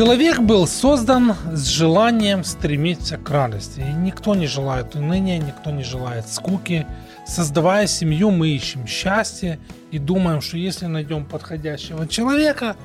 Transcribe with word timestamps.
Человек 0.00 0.40
был 0.40 0.66
создан 0.66 1.34
с 1.52 1.66
желанием 1.66 2.42
стремиться 2.42 3.18
к 3.18 3.28
радости. 3.28 3.80
И 3.80 3.92
никто 3.92 4.34
не 4.34 4.46
желает 4.46 4.94
уныния, 4.94 5.36
никто 5.36 5.70
не 5.70 5.84
желает 5.84 6.26
скуки. 6.26 6.86
Создавая 7.26 7.86
семью, 7.86 8.30
мы 8.30 8.48
ищем 8.48 8.86
счастье 8.86 9.58
и 9.90 9.98
думаем, 9.98 10.40
что 10.40 10.56
если 10.56 10.86
найдем 10.86 11.26
подходящего 11.26 12.08
человека, 12.08 12.76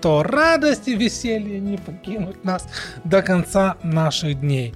то 0.00 0.22
радость 0.22 0.88
и 0.88 0.96
веселье 0.96 1.60
не 1.60 1.76
покинут 1.76 2.42
нас 2.42 2.66
до 3.04 3.20
конца 3.20 3.76
наших 3.82 4.40
дней. 4.40 4.72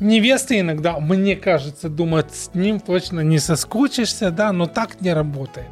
Невесты 0.00 0.60
иногда, 0.60 1.00
мне 1.00 1.34
кажется, 1.34 1.88
думают, 1.88 2.34
с 2.34 2.50
ним 2.52 2.78
точно 2.78 3.20
не 3.20 3.38
соскучишься, 3.38 4.30
да, 4.30 4.52
но 4.52 4.66
так 4.66 5.00
не 5.00 5.14
работает. 5.14 5.68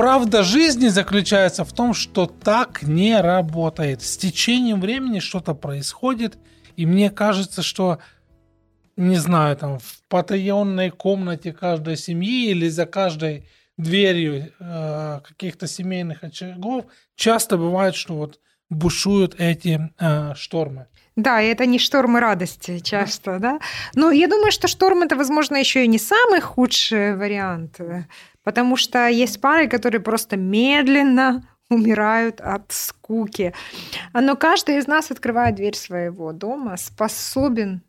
Правда 0.00 0.42
жизни 0.42 0.88
заключается 0.88 1.62
в 1.62 1.74
том, 1.74 1.92
что 1.92 2.24
так 2.24 2.82
не 2.82 3.20
работает. 3.20 4.00
С 4.00 4.16
течением 4.16 4.80
времени 4.80 5.18
что-то 5.18 5.52
происходит, 5.52 6.38
и 6.74 6.86
мне 6.86 7.10
кажется, 7.10 7.62
что, 7.62 7.98
не 8.96 9.16
знаю, 9.16 9.58
там 9.58 9.78
в 9.78 10.02
потаенной 10.08 10.88
комнате 10.88 11.52
каждой 11.52 11.98
семьи 11.98 12.48
или 12.48 12.70
за 12.70 12.86
каждой 12.86 13.44
дверью 13.76 14.54
э, 14.58 15.20
каких-то 15.22 15.66
семейных 15.66 16.24
очагов 16.24 16.86
часто 17.14 17.58
бывает, 17.58 17.94
что 17.94 18.14
вот 18.14 18.40
бушуют 18.70 19.34
эти 19.38 19.90
э, 19.98 20.34
штормы. 20.34 20.86
Да, 21.16 21.42
и 21.42 21.48
это 21.48 21.66
не 21.66 21.78
штормы 21.78 22.20
радости 22.20 22.78
часто, 22.78 23.38
да. 23.38 23.58
Но 23.94 24.10
я 24.10 24.28
думаю, 24.28 24.52
что 24.52 24.68
шторм 24.68 25.02
это, 25.02 25.16
возможно, 25.16 25.56
еще 25.56 25.84
и 25.84 25.88
не 25.88 25.98
самый 25.98 26.40
худший 26.40 27.16
вариант. 27.16 27.80
Потому 28.42 28.76
что 28.76 29.08
есть 29.08 29.40
пары, 29.40 29.68
которые 29.68 30.00
просто 30.00 30.36
медленно 30.36 31.46
умирают 31.68 32.40
от 32.40 32.72
скуки. 32.72 33.54
Но 34.12 34.36
каждый 34.36 34.78
из 34.78 34.86
нас 34.86 35.10
открывает 35.10 35.54
дверь 35.54 35.76
своего 35.76 36.32
дома, 36.32 36.76
способен 36.76 37.82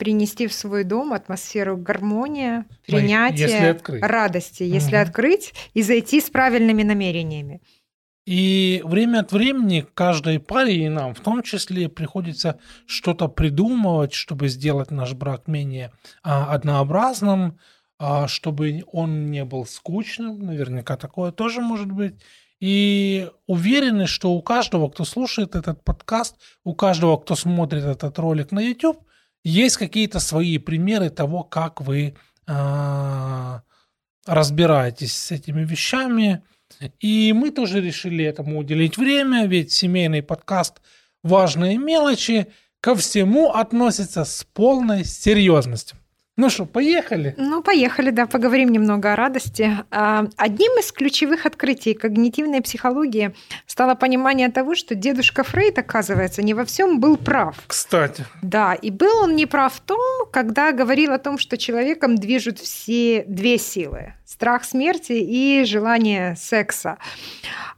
принести 0.00 0.46
в 0.46 0.54
свой 0.54 0.84
дом 0.84 1.12
атмосферу 1.12 1.76
гармонии, 1.76 2.64
принятия, 2.86 3.42
если 3.42 4.00
радости, 4.00 4.62
если 4.62 4.96
угу. 4.96 5.02
открыть 5.02 5.52
и 5.74 5.82
зайти 5.82 6.22
с 6.22 6.30
правильными 6.30 6.82
намерениями. 6.82 7.60
И 8.24 8.80
время 8.84 9.20
от 9.20 9.32
времени 9.32 9.86
каждой 9.92 10.40
паре 10.40 10.86
и 10.86 10.88
нам 10.88 11.14
в 11.14 11.20
том 11.20 11.42
числе 11.42 11.88
приходится 11.88 12.58
что-то 12.86 13.28
придумывать, 13.28 14.14
чтобы 14.14 14.48
сделать 14.48 14.90
наш 14.90 15.12
брак 15.12 15.48
менее 15.48 15.92
а, 16.22 16.54
однообразным, 16.54 17.58
а, 18.02 18.28
чтобы 18.28 18.82
он 18.92 19.30
не 19.30 19.44
был 19.44 19.66
скучным, 19.66 20.38
наверняка 20.38 20.96
такое 20.96 21.32
тоже 21.32 21.60
может 21.60 21.92
быть. 21.92 22.14
И 22.58 23.28
уверены, 23.46 24.06
что 24.06 24.32
у 24.32 24.40
каждого, 24.40 24.88
кто 24.88 25.04
слушает 25.04 25.54
этот 25.54 25.84
подкаст, 25.84 26.36
у 26.64 26.74
каждого, 26.74 27.18
кто 27.18 27.34
смотрит 27.34 27.84
этот 27.84 28.18
ролик 28.18 28.52
на 28.52 28.60
YouTube, 28.60 29.04
есть 29.44 29.76
какие-то 29.76 30.18
свои 30.18 30.56
примеры 30.56 31.10
того, 31.10 31.42
как 31.42 31.82
вы 31.82 32.14
э, 32.46 33.60
разбираетесь 34.26 35.14
с 35.14 35.30
этими 35.30 35.62
вещами. 35.62 36.42
И 37.00 37.34
мы 37.34 37.50
тоже 37.50 37.82
решили 37.82 38.24
этому 38.24 38.58
уделить 38.58 38.96
время, 38.96 39.46
ведь 39.46 39.72
семейный 39.72 40.22
подкаст 40.22 40.80
«Важные 41.22 41.76
мелочи» 41.76 42.46
ко 42.80 42.94
всему 42.94 43.50
относится 43.50 44.24
с 44.24 44.44
полной 44.54 45.04
серьезностью. 45.04 45.99
Ну 46.40 46.48
что, 46.48 46.64
поехали? 46.64 47.34
Ну, 47.36 47.62
поехали, 47.62 48.10
да, 48.10 48.24
поговорим 48.24 48.70
немного 48.70 49.12
о 49.12 49.16
радости. 49.16 49.76
А, 49.90 50.24
одним 50.38 50.72
из 50.78 50.90
ключевых 50.90 51.44
открытий 51.44 51.92
когнитивной 51.92 52.62
психологии 52.62 53.34
стало 53.66 53.94
понимание 53.94 54.48
того, 54.48 54.74
что 54.74 54.94
дедушка 54.94 55.44
Фрейд, 55.44 55.78
оказывается, 55.78 56.42
не 56.42 56.54
во 56.54 56.64
всем 56.64 56.98
был 56.98 57.18
прав. 57.18 57.58
Кстати. 57.66 58.24
Да, 58.40 58.72
и 58.72 58.90
был 58.90 59.24
он 59.24 59.36
не 59.36 59.44
прав 59.44 59.74
в 59.74 59.80
том, 59.80 60.00
когда 60.32 60.72
говорил 60.72 61.12
о 61.12 61.18
том, 61.18 61.36
что 61.36 61.58
человеком 61.58 62.16
движут 62.16 62.58
все 62.58 63.22
две 63.28 63.58
силы– 63.58 64.14
страх 64.30 64.64
смерти 64.64 65.12
и 65.12 65.64
желание 65.64 66.36
секса. 66.36 66.98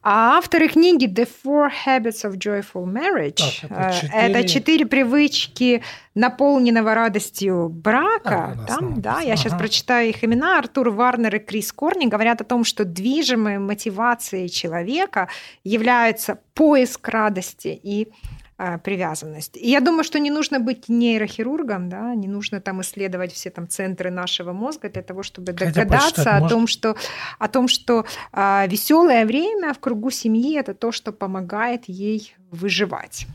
А 0.02 0.36
авторы 0.36 0.68
книги 0.68 1.06
The 1.06 1.26
Four 1.44 1.70
Habits 1.86 2.24
of 2.24 2.36
Joyful 2.36 2.84
Marriage 2.84 3.66
так, 3.68 3.94
это, 4.12 4.46
четыре 4.46 4.84
привычки 4.84 5.82
наполненного 6.14 6.94
радостью 6.94 7.70
брака. 7.70 8.54
А, 8.58 8.66
там, 8.66 9.00
да, 9.00 9.20
я 9.20 9.32
ага. 9.32 9.36
сейчас 9.36 9.54
прочитаю 9.54 10.10
их 10.10 10.22
имена. 10.22 10.58
Артур 10.58 10.90
Варнер 10.90 11.36
и 11.36 11.38
Крис 11.38 11.72
Корни 11.72 12.06
говорят 12.06 12.42
о 12.42 12.44
том, 12.44 12.64
что 12.64 12.84
движимой 12.84 13.58
мотивацией 13.58 14.50
человека 14.50 15.28
является 15.64 16.38
поиск 16.52 17.08
радости 17.08 17.80
и 17.82 18.08
а, 18.10 18.41
привязанность. 18.84 19.56
И 19.56 19.70
я 19.70 19.80
думаю, 19.80 20.04
что 20.04 20.18
не 20.18 20.30
нужно 20.30 20.60
быть 20.60 20.88
нейрохирургом, 20.88 21.88
да, 21.88 22.14
не 22.14 22.28
нужно 22.28 22.60
там 22.60 22.80
исследовать 22.80 23.32
все 23.32 23.50
там 23.50 23.68
центры 23.68 24.10
нашего 24.10 24.52
мозга 24.52 24.88
для 24.88 25.02
того, 25.02 25.22
чтобы 25.22 25.52
догадаться 25.52 26.36
о 26.36 26.48
том, 26.48 26.66
что, 26.66 26.96
о 27.38 27.48
том, 27.48 27.66
что 27.66 28.04
а, 28.32 28.66
веселое 28.68 29.26
время 29.26 29.74
в 29.74 29.80
кругу 29.80 30.10
семьи 30.10 30.56
это 30.58 30.74
то, 30.74 30.92
что 30.92 31.12
помогает 31.12 31.84
ей 31.86 32.34
выживать. 32.52 33.26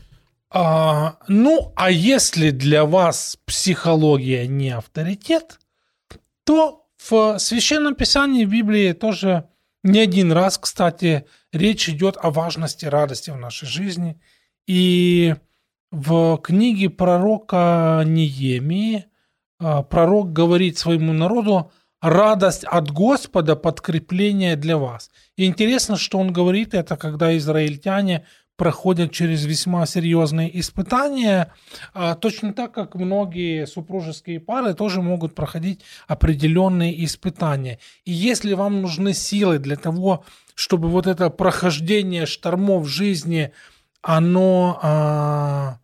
А, 0.50 1.16
ну, 1.28 1.72
а 1.76 1.90
если 1.90 2.50
для 2.50 2.86
вас 2.86 3.36
психология 3.44 4.46
не 4.46 4.70
авторитет, 4.70 5.58
то 6.44 6.86
в 6.96 7.38
Священном 7.38 7.94
Писании 7.94 8.46
в 8.46 8.50
Библии 8.50 8.92
тоже 8.92 9.48
не 9.82 10.00
один 10.00 10.32
раз, 10.32 10.56
кстати, 10.56 11.26
речь 11.52 11.88
идет 11.90 12.16
о 12.18 12.30
важности 12.30 12.86
радости 12.86 13.28
в 13.28 13.36
нашей 13.36 13.66
жизни– 13.66 14.18
и 14.68 15.34
в 15.90 16.36
книге 16.36 16.90
пророка 16.90 18.02
Неемии 18.04 19.06
а, 19.58 19.82
пророк 19.82 20.32
говорит 20.32 20.76
своему 20.76 21.14
народу 21.14 21.72
радость 22.02 22.64
от 22.64 22.92
Господа, 22.92 23.56
подкрепление 23.56 24.54
для 24.54 24.76
вас. 24.76 25.10
И 25.36 25.46
интересно, 25.46 25.96
что 25.96 26.18
он 26.18 26.32
говорит 26.32 26.74
это, 26.74 26.96
когда 26.96 27.36
израильтяне 27.38 28.26
проходят 28.56 29.10
через 29.10 29.46
весьма 29.46 29.86
серьезные 29.86 30.60
испытания, 30.60 31.54
а, 31.94 32.14
точно 32.14 32.52
так, 32.52 32.72
как 32.72 32.94
многие 32.94 33.66
супружеские 33.66 34.38
пары 34.38 34.74
тоже 34.74 35.00
могут 35.00 35.34
проходить 35.34 35.80
определенные 36.06 37.04
испытания. 37.06 37.78
И 38.04 38.12
если 38.12 38.52
вам 38.52 38.82
нужны 38.82 39.14
силы 39.14 39.58
для 39.58 39.76
того, 39.76 40.24
чтобы 40.54 40.88
вот 40.88 41.06
это 41.06 41.30
прохождение 41.30 42.26
штормов 42.26 42.86
жизни– 42.86 43.50
оно, 44.02 44.78
а, 44.82 45.78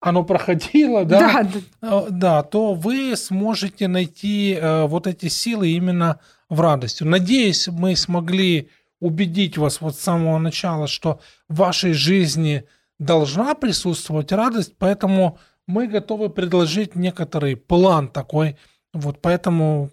оно 0.00 0.24
проходило, 0.24 1.04
да, 1.04 1.42
да, 1.42 1.50
э, 1.82 2.06
да, 2.10 2.42
то 2.42 2.74
вы 2.74 3.16
сможете 3.16 3.88
найти 3.88 4.58
а, 4.60 4.86
вот 4.86 5.06
эти 5.06 5.28
силы 5.28 5.68
именно 5.70 6.20
в 6.48 6.60
радости. 6.60 7.04
Надеюсь, 7.04 7.68
мы 7.68 7.96
смогли 7.96 8.68
убедить 9.00 9.58
вас 9.58 9.80
вот 9.80 9.96
с 9.96 10.00
самого 10.00 10.38
начала, 10.38 10.86
что 10.86 11.20
в 11.48 11.56
вашей 11.56 11.92
жизни 11.92 12.64
должна 12.98 13.54
присутствовать 13.54 14.32
радость, 14.32 14.74
поэтому 14.78 15.38
мы 15.66 15.86
готовы 15.86 16.30
предложить 16.30 16.94
некоторый 16.94 17.56
план 17.56 18.08
такой. 18.08 18.56
Вот 18.92 19.20
поэтому 19.20 19.90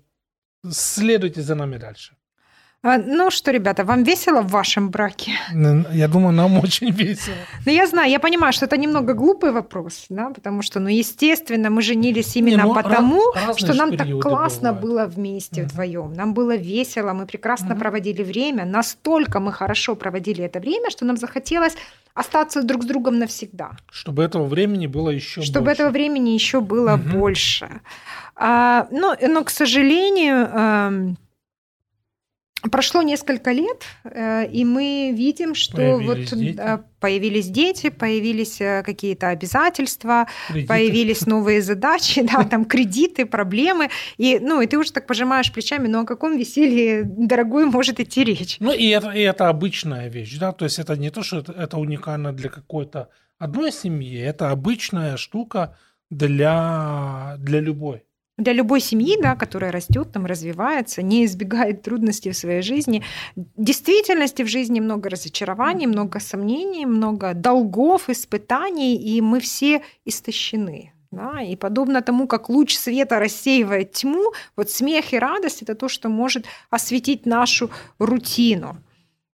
следуйте 0.70 1.42
за 1.42 1.56
нами 1.56 1.78
дальше. 1.78 2.16
А, 2.84 2.98
ну 2.98 3.30
что, 3.30 3.52
ребята, 3.52 3.84
вам 3.84 4.04
весело 4.04 4.42
в 4.42 4.48
вашем 4.48 4.90
браке? 4.90 5.34
Я 5.94 6.08
думаю, 6.08 6.34
нам 6.34 6.58
очень 6.64 6.90
весело. 6.92 7.36
Ну, 7.66 7.72
я 7.72 7.86
знаю, 7.86 8.10
я 8.10 8.20
понимаю, 8.20 8.54
что 8.54 8.66
это 8.66 8.76
немного 8.78 9.14
глупый 9.14 9.52
вопрос, 9.52 10.06
да, 10.10 10.32
потому 10.32 10.64
что, 10.64 10.80
ну, 10.80 10.90
естественно, 10.90 11.70
мы 11.70 11.84
женились 11.84 12.36
именно 12.36 12.64
Не, 12.64 12.64
ну, 12.64 12.74
потому, 12.74 13.22
раз, 13.36 13.58
что 13.58 13.74
нам 13.76 13.96
так 13.96 14.08
классно 14.20 14.74
бывают. 14.74 14.82
было 14.82 15.06
вместе 15.06 15.62
mm 15.62 15.66
вдвоем. 15.66 16.14
Нам 16.14 16.34
было 16.34 16.56
весело, 16.58 17.14
мы 17.14 17.28
прекрасно 17.28 17.74
mm 17.74 17.80
проводили 17.80 18.24
время. 18.24 18.66
Настолько 18.66 19.40
мы 19.40 19.52
хорошо 19.52 19.96
проводили 19.96 20.44
это 20.44 20.60
время, 20.60 20.90
что 20.90 21.06
нам 21.06 21.18
захотелось 21.18 21.76
остаться 22.16 22.64
друг 22.64 22.82
с 22.82 22.86
другом 22.88 23.20
навсегда. 23.20 23.72
Чтобы 23.92 24.24
этого 24.24 24.48
времени 24.48 24.88
было 24.88 25.12
еще 25.12 25.42
Чтобы 25.44 25.66
больше. 25.66 25.82
этого 25.82 25.92
времени 25.92 26.30
еще 26.32 26.62
было 26.62 26.98
mm 26.98 27.12
больше. 27.20 27.82
А, 28.36 28.88
но, 28.90 29.16
но, 29.22 29.44
к 29.44 29.52
сожалению, 29.52 30.48
эм, 30.52 31.18
Прошло 32.70 33.02
несколько 33.02 33.52
лет, 33.52 33.84
э, 34.04 34.46
и 34.46 34.64
мы 34.66 35.14
видим, 35.18 35.56
что 35.56 35.78
появились 35.78 36.32
вот 36.32 36.40
дети. 36.40 36.80
появились 37.00 37.48
дети, 37.48 37.90
появились 37.90 38.62
э, 38.62 38.84
какие-то 38.84 39.30
обязательства, 39.30 40.28
кредиты. 40.48 40.68
появились 40.68 41.26
новые 41.26 41.62
задачи, 41.72 42.22
да, 42.22 42.44
там 42.44 42.66
кредиты, 42.66 43.26
проблемы, 43.26 43.90
и 44.18 44.38
ну 44.40 44.62
и 44.62 44.68
ты 44.68 44.78
уже 44.78 44.92
так 44.92 45.08
пожимаешь 45.08 45.52
плечами, 45.52 45.88
ну 45.88 46.02
о 46.02 46.06
каком 46.06 46.38
веселье, 46.38 47.04
дорогой, 47.04 47.66
может 47.66 48.00
идти 48.00 48.24
речь? 48.24 48.58
Ну 48.60 48.72
и 48.72 48.90
это, 48.90 49.10
и 49.10 49.22
это 49.22 49.50
обычная 49.50 50.08
вещь, 50.10 50.38
да, 50.38 50.52
то 50.52 50.66
есть 50.66 50.78
это 50.78 50.96
не 50.96 51.10
то, 51.10 51.24
что 51.24 51.40
это, 51.40 51.54
это 51.54 51.78
уникально 51.80 52.32
для 52.32 52.50
какой-то 52.50 53.10
одной 53.40 53.72
семьи, 53.72 54.20
это 54.22 54.52
обычная 54.52 55.18
штука 55.18 55.76
для 56.12 57.38
для 57.40 57.60
любой. 57.60 58.04
Для 58.42 58.54
любой 58.54 58.82
семьи, 58.82 59.18
да, 59.22 59.36
которая 59.36 59.72
растет, 59.72 60.12
там, 60.12 60.26
развивается, 60.26 61.02
не 61.02 61.26
избегает 61.26 61.82
трудностей 61.82 62.32
в 62.32 62.38
своей 62.38 62.62
жизни, 62.62 63.04
действительности 63.58 64.44
в 64.44 64.48
жизни 64.48 64.80
много 64.80 65.10
разочарований, 65.10 65.88
много 65.88 66.20
сомнений, 66.20 66.86
много 66.86 67.34
долгов, 67.34 68.10
испытаний, 68.10 68.96
и 68.96 69.22
мы 69.22 69.40
все 69.40 69.82
истощены. 70.06 70.94
Да? 71.12 71.42
И 71.42 71.56
подобно 71.56 72.02
тому, 72.02 72.28
как 72.28 72.50
луч 72.50 72.76
света 72.76 73.20
рассеивает 73.20 73.92
тьму, 73.92 74.32
вот 74.56 74.70
смех 74.70 75.14
и 75.14 75.20
радость– 75.20 75.62
это 75.64 75.76
то, 75.76 75.90
что 75.90 76.10
может 76.10 76.46
осветить 76.70 77.26
нашу 77.26 77.70
рутину. 78.00 78.78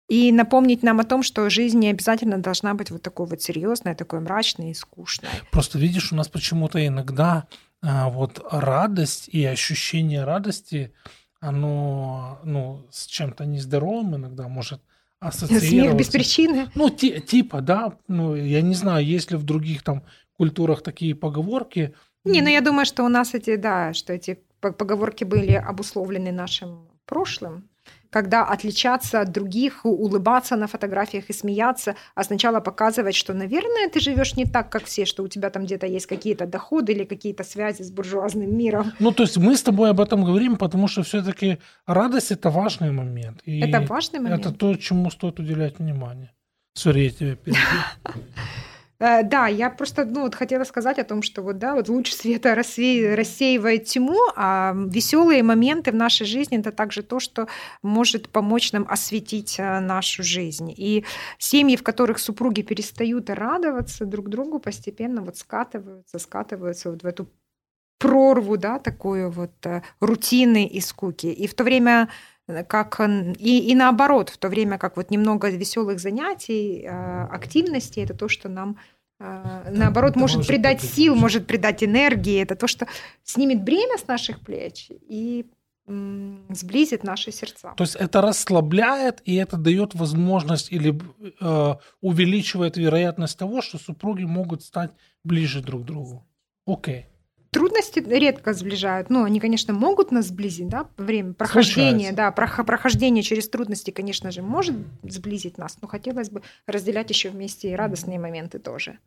И 0.08 0.32
напомнить 0.32 0.84
нам 0.84 1.00
о 1.00 1.04
том, 1.04 1.24
что 1.24 1.50
жизнь 1.50 1.80
не 1.80 1.90
обязательно 1.90 2.38
должна 2.38 2.76
быть 2.76 2.92
вот 2.92 3.02
такой 3.02 3.26
вот 3.26 3.42
серьезной, 3.42 3.96
такой 3.96 4.20
мрачной 4.20 4.72
и 4.72 4.74
скучной. 4.76 5.30
Просто 5.52 5.80
видишь, 5.80 6.12
у 6.12 6.16
нас 6.16 6.28
почему-то 6.28 6.86
иногда 6.86 7.48
вот 7.82 8.44
радость 8.52 9.28
и 9.30 9.46
ощущение 9.46 10.24
радости, 10.24 10.94
оно 11.40 12.40
ну, 12.44 12.88
с 12.92 13.06
чем-то 13.06 13.46
нездоровым 13.46 14.16
иногда 14.16 14.48
может 14.48 14.82
ассоциироваться. 15.20 15.68
Смех 15.68 15.96
без 15.96 16.10
причины. 16.10 16.70
Ну, 16.76 16.90
ти, 16.90 17.20
типа, 17.20 17.62
да. 17.62 17.98
Ну, 18.08 18.36
я 18.36 18.62
не 18.62 18.74
знаю, 18.74 19.06
есть 19.06 19.32
ли 19.32 19.38
в 19.38 19.44
других 19.44 19.84
там 19.84 20.04
культурах 20.38 20.82
такие 20.82 21.16
поговорки. 21.16 21.94
Не, 22.24 22.42
ну 22.42 22.50
я 22.50 22.62
думаю, 22.62 22.86
что 22.86 23.04
у 23.04 23.10
нас 23.10 23.34
эти, 23.34 23.56
да, 23.56 23.94
что 23.94 24.14
эти 24.14 24.40
поговорки 24.60 25.24
были 25.24 25.54
обусловлены 25.54 26.32
нашим 26.32 26.90
прошлым, 27.06 27.70
когда 28.16 28.46
отличаться 28.46 29.20
от 29.22 29.32
других, 29.32 29.86
улыбаться 29.86 30.56
на 30.56 30.68
фотографиях 30.68 31.30
и 31.30 31.34
смеяться 31.34 31.96
означало 32.16 32.62
показывать, 32.62 33.14
что, 33.16 33.34
наверное, 33.34 33.90
ты 33.90 34.00
живешь 34.00 34.38
не 34.38 34.46
так, 34.46 34.70
как 34.70 34.86
все, 34.86 35.06
что 35.06 35.24
у 35.24 35.28
тебя 35.28 35.50
там 35.50 35.66
где-то 35.66 35.86
есть 35.86 36.06
какие-то 36.06 36.46
доходы 36.46 36.94
или 36.94 37.04
какие-то 37.04 37.44
связи 37.44 37.84
с 37.84 37.92
буржуазным 37.92 38.58
миром. 38.58 38.94
Ну, 39.00 39.12
то 39.12 39.24
есть 39.24 39.38
мы 39.38 39.58
с 39.58 39.64
тобой 39.64 39.90
об 39.90 40.00
этом 40.00 40.24
говорим, 40.24 40.56
потому 40.56 40.88
что 40.88 41.04
все-таки 41.04 41.58
радость 41.88 42.32
это 42.32 42.50
важный 42.50 42.92
момент. 42.92 43.42
И 43.48 43.60
это 43.60 43.82
важный 43.82 44.20
момент. 44.22 44.46
Это 44.46 44.56
то, 44.56 44.76
чему 44.76 45.12
стоит 45.12 45.40
уделять 45.40 45.80
внимание. 45.80 46.32
Сори, 46.74 47.02
я 47.02 47.10
тебя 47.10 47.36
перебил. 47.36 47.62
Э, 49.00 49.24
да, 49.24 49.48
я 49.48 49.70
просто 49.70 50.06
ну, 50.06 50.22
вот 50.22 50.36
хотела 50.36 50.64
сказать 50.64 51.00
о 51.00 51.04
том, 51.04 51.22
что 51.22 51.42
вот, 51.42 51.58
да, 51.58 51.76
вот 51.76 51.90
луч 51.90 52.14
света 52.14 52.56
рассеивает, 52.56 53.18
рассеивает 53.18 53.86
тьму, 53.86 54.18
а 54.36 54.74
веселые 54.76 55.44
моменты 55.44 55.92
в 55.92 55.96
нашей 55.96 56.26
жизни 56.26 56.60
это 56.60 56.72
также 56.72 57.04
то, 57.04 57.20
что 57.20 57.48
может 57.82 58.30
помочь 58.30 58.72
нам 58.72 58.86
осветить 58.90 59.60
э, 59.60 59.80
нашу 59.80 60.24
жизнь. 60.24 60.74
И 60.76 61.06
семьи, 61.38 61.76
в 61.76 61.84
которых 61.84 62.20
супруги 62.20 62.62
перестают 62.62 63.30
радоваться 63.30 64.06
друг 64.06 64.30
другу, 64.30 64.60
постепенно 64.60 65.22
вот 65.22 65.38
скатываются, 65.38 66.20
скатываются 66.20 66.92
вот 66.92 67.04
в 67.04 67.06
эту 67.06 67.28
прорву, 67.98 68.58
да, 68.58 68.80
такую 68.80 69.32
вот 69.32 69.66
э, 69.66 69.82
рутины 70.00 70.66
и 70.66 70.80
скуки. 70.82 71.28
И 71.28 71.48
в 71.48 71.54
то 71.54 71.64
время 71.64 72.10
как 72.68 73.00
и, 73.00 73.72
и 73.72 73.76
наоборот, 73.76 74.30
в 74.30 74.38
то 74.38 74.50
время 74.50 74.78
как 74.78 74.98
вот 74.98 75.12
немного 75.12 75.50
веселых 75.50 76.00
занятий, 76.00 76.86
активности, 76.86 78.00
это 78.00 78.14
то, 78.14 78.28
что 78.28 78.50
нам 78.50 78.78
наоборот 79.20 80.12
это 80.12 80.20
может 80.20 80.46
придать 80.46 80.82
сил, 80.82 81.16
может 81.16 81.48
придать 81.48 81.84
энергии, 81.84 82.42
это 82.42 82.56
то, 82.56 82.68
что 82.68 82.88
снимет 83.24 83.64
бремя 83.64 83.98
с 83.98 84.08
наших 84.08 84.42
плеч 84.42 84.90
и 84.90 85.46
сблизит 85.88 87.04
наши 87.04 87.32
сердца. 87.32 87.74
То 87.78 87.84
есть 87.84 87.96
это 87.96 88.22
расслабляет 88.22 89.22
и 89.24 89.36
это 89.36 89.56
дает 89.56 89.94
возможность 89.94 90.72
или 90.72 91.00
э, 91.40 91.76
увеличивает 92.02 92.78
вероятность 92.78 93.38
того, 93.38 93.62
что 93.62 93.78
супруги 93.78 94.24
могут 94.24 94.64
стать 94.64 94.92
ближе 95.24 95.62
друг 95.62 95.84
к 95.84 95.86
другу. 95.86 96.28
Окей. 96.66 97.06
Трудности 97.56 98.00
редко 98.06 98.54
сближают. 98.54 99.10
Ну, 99.10 99.24
они, 99.24 99.40
конечно, 99.40 99.74
могут 99.74 100.12
нас 100.12 100.26
сблизить, 100.26 100.68
да, 100.68 100.88
время 100.98 101.34
прохождения, 101.34 102.12
да, 102.12 102.30
прохождение 102.32 103.24
через 103.24 103.48
трудности, 103.48 103.92
конечно 103.92 104.30
же, 104.30 104.42
может 104.42 104.76
сблизить 105.04 105.58
нас, 105.58 105.78
но 105.82 105.88
хотелось 105.88 106.30
бы 106.30 106.42
разделять 106.68 107.10
еще 107.10 107.30
вместе 107.30 107.72
и 107.72 107.76
радостные 107.76 108.20
моменты 108.20 108.60
тоже. 108.60 109.00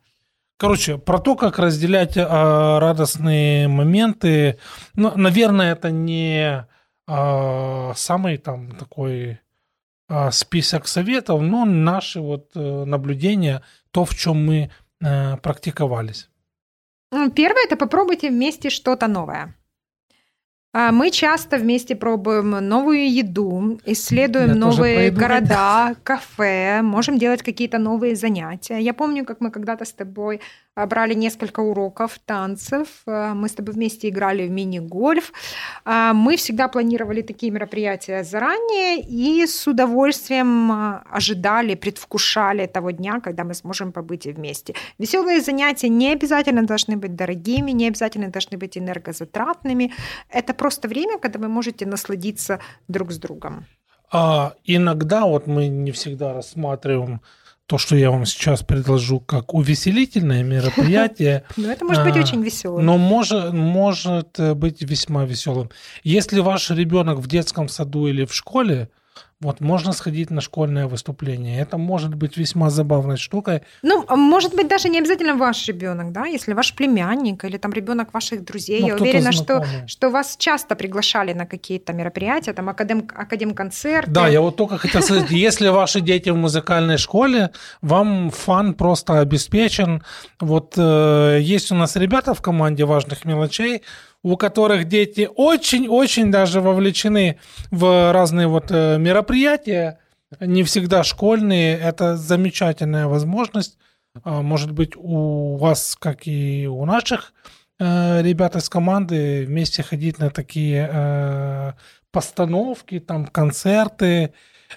Короче, 0.57 0.97
про 0.97 1.19
то, 1.19 1.37
как 1.37 1.59
разделять 1.59 2.15
а, 2.17 2.81
радостные 2.81 3.69
моменты, 3.69 4.59
ну, 4.95 5.15
наверное, 5.15 5.73
это 5.73 5.91
не 5.91 6.67
а, 7.07 7.93
самый 7.95 8.39
там 8.39 8.73
такой 8.77 9.41
а, 10.09 10.31
список 10.31 10.89
советов, 10.89 11.43
но 11.43 11.67
наши 11.67 12.19
вот 12.19 12.53
а, 12.55 12.87
наблюдения, 12.87 13.63
то, 13.91 14.07
в 14.07 14.15
чем 14.15 14.47
мы 14.47 14.71
а, 15.03 15.37
практиковались. 15.37 16.31
Первое– 17.11 17.65
это 17.67 17.77
попробуйте 17.77 18.31
вместе 18.31 18.71
что-то 18.71 19.09
новое. 19.09 19.55
А, 20.75 20.93
мы 20.93 21.11
часто 21.11 21.57
вместе 21.57 21.97
пробуем 21.97 22.51
новую 22.51 23.11
еду, 23.11 23.81
исследуем 23.87 24.49
Я 24.49 24.55
новые 24.55 25.11
города, 25.11 25.97
кафе, 26.05 26.83
можем 26.83 27.19
делать 27.19 27.43
какие-то 27.43 27.79
новые 27.79 28.15
занятия. 28.15 28.79
Я 28.79 28.93
помню, 28.93 29.25
как 29.25 29.41
мы 29.41 29.51
когда-то 29.51 29.87
с 29.87 29.93
тобой 29.93 30.41
брали 30.87 31.15
несколько 31.15 31.61
уроков 31.61 32.19
танцев, 32.25 33.03
а, 33.07 33.35
мы 33.35 33.49
с 33.49 33.53
тобой 33.53 33.75
вместе 33.75 34.09
играли 34.09 34.47
в 34.47 34.51
мини-гольф. 34.51 35.33
Мы 35.85 36.37
всегда 36.37 36.69
планировали 36.69 37.23
такие 37.23 37.51
мероприятия 37.53 38.25
заранее 38.25 39.01
и 39.01 39.47
с 39.47 39.67
удовольствием 39.67 40.71
ожидали, 41.11 41.75
предвкушали 41.75 42.67
того 42.67 42.91
дня, 42.91 43.21
когда 43.21 43.45
мы 43.45 43.55
сможем 43.55 43.93
побыть 43.93 44.27
вместе. 44.27 44.75
Веселые 44.99 45.41
занятия 45.41 45.89
не 45.89 46.13
обязательно 46.13 46.63
должны 46.65 46.97
быть 46.97 47.15
дорогими, 47.15 47.71
не 47.71 47.89
обязательно 47.89 48.29
должны 48.29 48.59
быть 48.59 48.77
энергозатратными. 48.79 49.93
Это 50.31 50.55
просто 50.55 50.89
время, 50.89 51.19
когда 51.19 51.39
вы 51.39 51.49
можете 51.49 51.87
насладиться 51.87 52.61
друг 52.89 53.13
с 53.13 53.19
другом. 53.19 53.67
А 54.11 54.55
иногда 54.65 55.27
вот 55.27 55.47
мы 55.47 55.69
не 55.69 55.91
всегда 55.93 56.33
рассматриваем 56.33 57.21
то, 57.69 57.77
что 57.77 57.97
я 57.97 58.11
вам 58.11 58.25
сейчас 58.25 58.63
предложу, 58.63 59.21
как 59.21 59.53
увеселительное 59.53 60.43
мероприятие. 60.43 61.45
Ну, 61.59 61.69
это 61.71 61.85
может 61.85 62.03
быть 62.03 62.17
а, 62.17 62.21
очень 62.21 62.43
веселым. 62.43 62.87
Но 62.87 62.97
может, 62.97 63.53
может 63.53 64.41
быть 64.57 64.81
весьма 64.81 65.25
веселым. 65.25 65.71
Если 66.03 66.41
ваш 66.41 66.71
ребенок 66.71 67.19
в 67.19 67.27
детском 67.27 67.69
саду 67.69 68.07
или 68.07 68.25
в 68.25 68.35
школе, 68.35 68.89
вот 69.41 69.61
можно 69.61 69.93
сходить 69.93 70.31
на 70.31 70.41
школьное 70.41 70.89
выступление. 70.89 71.61
Это 71.61 71.79
может 71.79 72.13
быть 72.15 72.37
весьма 72.37 72.71
забавной 72.71 73.17
штукой. 73.17 73.63
Ну, 73.83 74.05
а 74.09 74.17
может 74.17 74.53
быть, 74.55 74.67
даже 74.67 74.89
не 74.89 74.99
обязательно 74.99 75.37
ваш 75.37 75.69
ребенок, 75.69 76.11
да, 76.11 76.27
если 76.27 76.55
ваш 76.55 76.75
племянник 76.75 77.45
или 77.45 77.57
там 77.57 77.73
ребенок 77.73 78.13
ваших 78.13 78.45
друзей. 78.45 78.81
Ну, 78.81 78.89
Я 78.89 78.97
уверена, 78.97 79.31
что, 79.31 79.65
что 79.87 80.11
вас 80.11 80.37
часто 80.37 80.75
приглашали 80.75 81.35
на 81.35 81.47
какие-то 81.47 81.93
мероприятия, 81.93 82.53
там 82.53 82.69
академ, 82.69 83.09
академ-концерты. 83.15 84.11
Да, 84.11 84.27
я 84.27 84.41
вот 84.41 84.57
только 84.57 84.77
хотел 84.77 85.03
сказать, 85.03 85.31
если 85.31 85.69
ваши 85.69 86.01
дети 86.01 86.31
в 86.31 86.37
музыкальной 86.37 86.99
школе, 86.99 87.51
вам 87.81 88.31
фан 88.31 88.75
просто 88.75 89.21
обеспечен. 89.21 90.03
Вот 90.41 90.75
э, 90.77 91.39
есть 91.41 91.71
у 91.71 91.77
нас 91.77 91.95
ребята 91.95 92.35
в 92.35 92.43
команде 92.43 92.85
важных 92.85 93.25
мелочей, 93.25 93.83
у 94.23 94.37
которых 94.37 94.89
дети 94.89 95.29
очень-очень 95.35 96.31
даже 96.31 96.61
вовлечены 96.61 97.39
в 97.71 98.13
разные 98.13 98.47
вот 98.47 98.71
э, 98.71 98.99
мероприятия, 98.99 99.99
не 100.41 100.63
всегда 100.63 101.05
школьные. 101.05 101.79
Это 101.79 102.17
замечательная 102.17 103.07
возможность. 103.07 103.79
А, 104.25 104.43
может 104.43 104.73
быть, 104.73 104.93
у 104.97 105.57
вас, 105.57 105.97
как 105.99 106.27
и 106.27 106.67
у 106.67 106.85
наших 106.85 107.33
э, 107.79 108.23
ребят 108.23 108.57
из 108.57 108.69
команды, 108.69 109.45
вместе 109.47 109.83
ходить 109.83 110.19
на 110.19 110.31
такие 110.31 110.89
э, 110.93 111.73
постановки, 112.11 113.01
там, 113.01 113.27
концерты. 113.27 114.35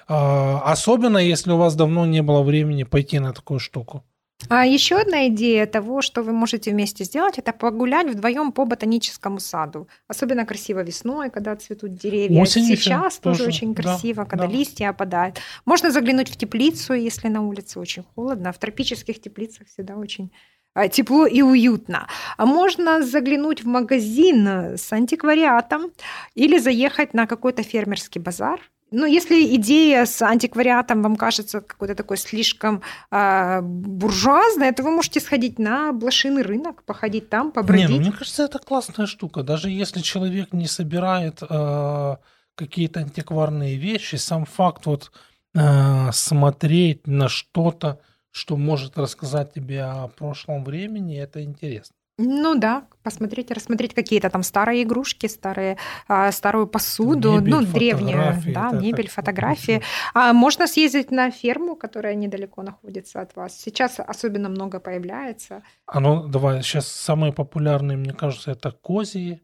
А, 0.08 0.62
особенно, 0.66 1.18
если 1.18 1.52
у 1.52 1.58
вас 1.58 1.76
давно 1.76 2.06
не 2.06 2.22
было 2.22 2.44
времени 2.44 2.84
пойти 2.84 3.20
на 3.20 3.34
такую 3.34 3.60
штуку. 3.60 4.04
А 4.50 4.66
еще 4.66 4.98
одна 4.98 5.28
идея 5.28 5.66
того, 5.66 6.02
что 6.02 6.24
вы 6.24 6.34
можете 6.34 6.72
вместе 6.72 7.04
сделать, 7.04 7.38
это 7.38 7.54
погулять 7.54 8.08
вдвоем 8.08 8.52
по 8.52 8.66
ботаническому 8.66 9.40
саду. 9.40 9.88
Особенно 10.08 10.46
красиво 10.46 10.84
весной, 10.84 11.30
когда 11.30 11.56
цветут 11.56 11.96
деревья. 11.96 12.42
Осенью 12.42 12.76
Сейчас 12.76 13.20
тоже, 13.20 13.40
тоже 13.40 13.50
очень 13.50 13.76
красиво, 13.76 14.24
да, 14.24 14.30
когда 14.30 14.48
да. 14.48 14.54
листья 14.54 14.90
опадают. 14.90 15.40
Можно 15.66 15.92
заглянуть 15.92 16.30
в 16.30 16.38
теплицу, 16.38 16.94
если 16.94 17.28
на 17.28 17.42
улице 17.42 17.80
очень 17.80 18.04
холодно. 18.16 18.52
В 18.52 18.58
тропических 18.58 19.22
теплицах 19.22 19.68
всегда 19.68 19.96
очень 19.96 20.32
а, 20.74 20.88
тепло 20.88 21.26
и 21.26 21.42
уютно. 21.42 22.08
А 22.38 22.46
можно 22.46 23.04
заглянуть 23.04 23.64
в 23.64 23.68
магазин 23.68 24.48
с 24.78 24.92
антиквариатом 24.92 25.92
или 26.34 26.58
заехать 26.58 27.14
на 27.14 27.28
какой-то 27.28 27.64
фермерский 27.64 28.22
базар 28.22 28.60
ну, 28.92 29.06
если 29.06 29.56
идея 29.56 30.06
с 30.06 30.22
антиквариатом 30.22 31.02
вам 31.02 31.16
кажется 31.16 31.62
какой-то 31.62 31.96
такой 31.96 32.18
слишком 32.18 32.82
э, 33.10 33.62
буржуазной, 33.62 34.74
то 34.74 34.84
вы 34.84 34.92
можете 34.92 35.22
сходить 35.22 35.60
на 35.60 35.94
блошиный 35.94 36.42
рынок, 36.42 36.84
походить 36.84 37.30
там, 37.30 37.54
побродить. 37.54 37.90
Не, 37.90 37.96
ну, 37.96 38.02
мне 38.02 38.12
кажется, 38.12 38.44
это 38.44 38.60
классная 38.60 39.06
штука. 39.06 39.44
Даже 39.44 39.70
если 39.70 40.02
человек 40.02 40.52
не 40.52 40.68
собирает 40.68 41.42
э, 41.42 42.16
какие-то 42.56 43.00
антикварные 43.00 43.78
вещи, 43.78 44.18
сам 44.18 44.46
факт 44.46 44.86
вот 44.86 45.12
э, 45.56 46.12
смотреть 46.12 47.08
на 47.08 47.30
что-то, 47.30 48.02
что 48.30 48.58
может 48.58 48.98
рассказать 48.98 49.54
тебе 49.54 49.84
о 49.84 50.10
прошлом 50.10 50.66
времени, 50.66 51.18
это 51.18 51.42
интересно. 51.42 51.96
Ну 52.24 52.56
да, 52.56 52.86
посмотреть, 53.04 53.52
рассмотреть 53.52 53.94
какие-то 53.94 54.30
там 54.30 54.44
старые 54.44 54.84
игрушки, 54.84 55.28
старые, 55.28 55.78
а, 56.08 56.32
старую 56.32 56.68
посуду, 56.68 57.34
Мебель, 57.34 57.52
ну, 57.52 57.62
древнюю, 57.62 58.36
да, 58.54 58.72
мебель, 58.72 59.10
фотографии. 59.10 59.82
А 60.14 60.34
можно 60.34 60.68
съездить 60.68 61.12
на 61.12 61.32
ферму, 61.32 61.76
которая 61.76 62.16
недалеко 62.16 62.62
находится 62.62 63.22
от 63.22 63.36
вас. 63.36 63.60
Сейчас 63.60 64.00
особенно 64.00 64.50
много 64.50 64.80
появляется. 64.80 65.64
А 65.86 66.00
ну, 66.00 66.28
давай, 66.28 66.62
сейчас 66.62 66.88
самые 66.88 67.34
популярные, 67.34 67.98
мне 67.98 68.14
кажется, 68.14 68.52
это 68.52 68.72
козьи, 68.72 69.42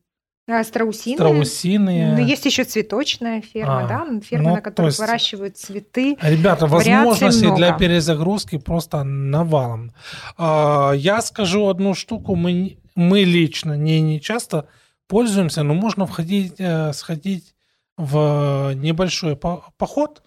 Страусиные. 0.63 1.17
страусиные. 1.17 2.15
Ну, 2.15 2.25
есть 2.25 2.45
еще 2.45 2.63
цветочная 2.63 3.41
ферма, 3.41 3.83
А, 3.83 3.87
да, 3.87 4.19
ферма, 4.21 4.43
ну, 4.43 4.49
на 4.51 4.55
то 4.57 4.61
которых 4.61 4.89
есть- 4.91 4.99
выращивают 4.99 5.57
цветы. 5.57 6.17
Ребята, 6.21 6.67
возможностей 6.67 7.53
для 7.55 7.73
перезагрузки 7.73 8.57
просто 8.57 9.03
навалом. 9.03 9.91
А, 10.37 10.93
Я 10.93 11.21
скажу 11.21 11.67
одну 11.67 11.93
штуку, 11.93 12.35
мы, 12.35 12.77
мы 12.95 13.23
лично 13.23 13.73
не, 13.73 13.99
не 13.99 14.21
часто 14.21 14.67
пользуемся, 15.07 15.63
но 15.63 15.73
можно 15.73 16.05
входить, 16.05 16.53
э, 16.59 16.93
сходить 16.93 17.53
в 17.97 18.71
небольшой 18.75 19.35
по- 19.35 19.65
поход. 19.77 20.21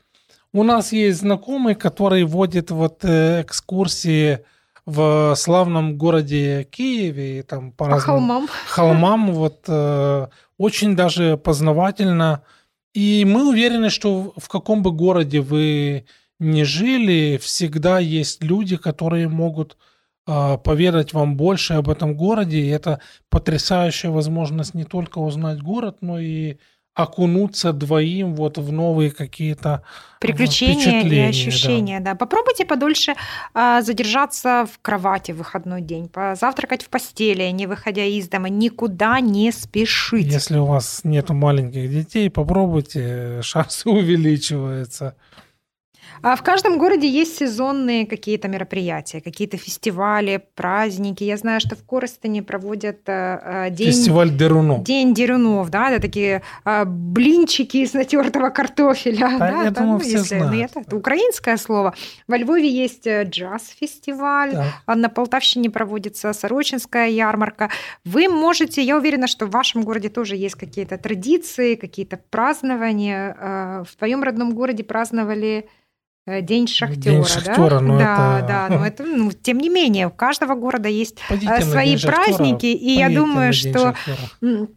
У 0.52 0.62
нас 0.64 0.92
есть 0.92 1.20
знакомый, 1.20 1.74
который 1.76 2.24
водит 2.24 2.70
вот 2.70 3.04
э, 3.04 3.40
экскурсии 3.42 4.40
в 4.90 5.34
славном 5.36 5.96
городе 5.96 6.64
Киеве, 6.64 7.42
там 7.42 7.72
по, 7.72 7.84
По 7.84 7.90
разным 7.92 8.16
холмам. 8.16 8.48
холмам, 8.66 9.32
вот 9.32 9.64
э, 9.68 10.26
очень 10.58 10.96
даже 10.96 11.36
познавательно. 11.36 12.42
И 12.92 13.24
мы 13.24 13.48
уверены, 13.48 13.88
что 13.88 14.32
в 14.36 14.48
каком 14.48 14.82
бы 14.82 14.90
городе 14.90 15.40
вы 15.40 16.06
не 16.40 16.64
жили, 16.64 17.38
всегда 17.40 18.00
есть 18.00 18.42
люди, 18.42 18.76
которые 18.76 19.28
могут 19.28 19.76
э, 20.26 20.58
поведать 20.64 21.12
вам 21.12 21.36
больше 21.36 21.74
об 21.74 21.88
этом 21.88 22.16
городе. 22.16 22.58
И 22.58 22.68
это 22.68 23.00
потрясающая 23.28 24.10
возможность 24.10 24.74
не 24.74 24.84
только 24.84 25.18
узнать 25.18 25.62
город, 25.62 25.98
но 26.00 26.18
и 26.18 26.56
окунуться 26.94 27.72
двоим 27.72 28.34
вот 28.34 28.58
в 28.58 28.72
новые 28.72 29.10
какие-то 29.10 29.82
Приключения 30.20 30.74
и 30.74 30.76
впечатления, 30.76 31.22
да. 31.22 31.28
ощущения, 31.28 32.00
да. 32.00 32.14
Попробуйте 32.14 32.66
подольше 32.66 33.14
а, 33.54 33.80
задержаться 33.80 34.66
в 34.70 34.78
кровати 34.82 35.32
в 35.32 35.36
выходной 35.38 35.80
день, 35.80 36.08
позавтракать 36.08 36.82
в 36.82 36.90
постели, 36.90 37.44
не 37.50 37.66
выходя 37.66 38.04
из 38.04 38.28
дома, 38.28 38.48
никуда 38.48 39.20
не 39.20 39.50
спешить. 39.52 40.26
Если 40.26 40.58
у 40.58 40.66
вас 40.66 41.00
нет 41.04 41.30
маленьких 41.30 41.90
детей, 41.90 42.28
попробуйте, 42.28 43.40
шансы 43.42 43.88
увеличиваются. 43.88 45.14
А 46.22 46.36
в 46.36 46.42
каждом 46.42 46.78
городе 46.78 47.08
есть 47.08 47.36
сезонные 47.38 48.06
какие-то 48.06 48.48
мероприятия, 48.48 49.20
какие-то 49.20 49.56
фестивали, 49.56 50.42
праздники. 50.54 51.24
Я 51.24 51.36
знаю, 51.36 51.60
что 51.60 51.76
в 51.76 51.84
Коростене 51.84 52.42
проводят 52.42 53.08
а, 53.08 53.40
а, 53.42 53.70
день... 53.70 53.88
Фестиваль 53.88 54.30
Дерунов. 54.30 54.84
День 54.84 55.14
дерунов, 55.14 55.70
да, 55.70 55.90
это 55.90 56.02
такие 56.02 56.42
а, 56.64 56.84
блинчики 56.84 57.78
из 57.78 57.94
натертого 57.94 58.50
картофеля. 58.50 59.38
Да, 59.38 59.62
я 59.64 59.70
там, 59.70 59.84
думаю, 59.84 60.00
все 60.00 60.18
ну, 60.18 60.24
знают. 60.24 60.70
это, 60.70 60.80
это 60.80 60.96
украинское 60.96 61.56
слово. 61.56 61.94
Во 62.28 62.36
Львове 62.36 62.68
есть 62.68 63.06
э, 63.06 63.24
джаз-фестиваль, 63.24 64.52
Да. 64.52 64.94
на 64.94 65.08
Полтавщине 65.08 65.70
проводится 65.70 66.32
Сорочинская 66.32 67.08
ярмарка. 67.08 67.70
Вы 68.04 68.28
можете, 68.28 68.82
я 68.82 68.96
уверена, 68.96 69.26
что 69.26 69.46
в 69.46 69.50
вашем 69.50 69.82
городе 69.82 70.08
тоже 70.08 70.36
есть 70.36 70.56
какие-то 70.56 70.98
традиции, 70.98 71.74
какие-то 71.74 72.18
празднования. 72.30 73.84
В 73.84 73.96
твоем 73.96 74.22
родном 74.22 74.54
городе 74.54 74.84
праздновали 74.84 75.66
э, 75.66 75.79
День 76.42 76.66
шахтера, 76.66 77.14
День 77.14 77.24
шахтера, 77.24 77.68
да? 77.70 77.80
ну 77.80 77.98
да, 77.98 78.38
это- 78.38 78.46
да, 78.48 78.68
но 78.70 78.86
это, 78.86 79.04
ну, 79.04 79.32
тем 79.32 79.58
не 79.58 79.68
менее, 79.68 80.06
у 80.06 80.10
каждого 80.10 80.54
города 80.54 80.88
есть 80.88 81.18
Пойдите 81.28 81.52
а, 81.52 81.58
на 81.58 81.62
свои 81.62 81.88
День 81.90 81.98
Шахтера, 81.98 82.24
праздники, 82.24 82.66
и 82.66 82.90
я 82.92 83.08
думаю, 83.10 83.52
что 83.52 83.94
Шахтера. 83.94 84.68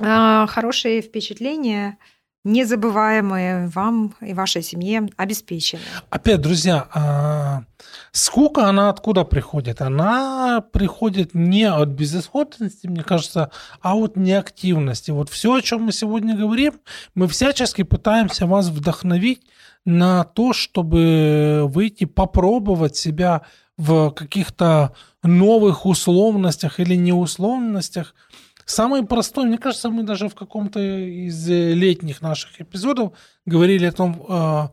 А, 0.00 0.46
хорошие 0.46 1.02
впечатления, 1.02 1.98
незабываемые 2.44 3.68
вам 3.68 4.14
и 4.20 4.34
вашей 4.34 4.62
семье 4.62 5.08
обеспечены. 5.16 5.82
Опять, 6.10 6.42
друзья, 6.42 6.86
а, 6.92 7.64
скука, 8.12 8.68
она 8.68 8.90
откуда 8.90 9.24
приходит? 9.24 9.80
Она 9.80 10.60
приходит 10.60 11.34
не 11.34 11.64
от 11.64 11.88
безысходности, 11.88 12.86
мне 12.86 13.02
кажется, 13.02 13.50
а 13.80 13.96
от 13.96 14.16
неактивности. 14.16 15.10
Вот 15.10 15.30
все, 15.30 15.54
о 15.54 15.62
чем 15.62 15.84
мы 15.84 15.92
сегодня 15.92 16.36
говорим, 16.36 16.74
мы 17.14 17.28
всячески 17.28 17.82
пытаемся 17.82 18.46
вас 18.46 18.68
вдохновить 18.68 19.42
на 19.86 20.24
то, 20.24 20.52
чтобы 20.52 21.64
выйти, 21.66 22.04
попробовать 22.04 22.96
себя 22.96 23.42
в 23.76 24.10
каких-то 24.10 24.94
новых 25.22 25.86
условностях 25.86 26.80
или 26.80 26.94
неусловностях. 26.94 28.14
Самый 28.64 29.04
простой, 29.04 29.46
мне 29.46 29.58
кажется, 29.58 29.90
мы 29.90 30.02
даже 30.02 30.28
в 30.28 30.34
каком-то 30.34 30.80
из 30.80 31.48
э, 31.50 31.72
летних 31.72 32.22
наших 32.22 32.60
эпизодов 32.60 33.12
говорили 33.46 33.86
о 33.86 33.92
том, 33.92 34.24
э, 34.28 34.68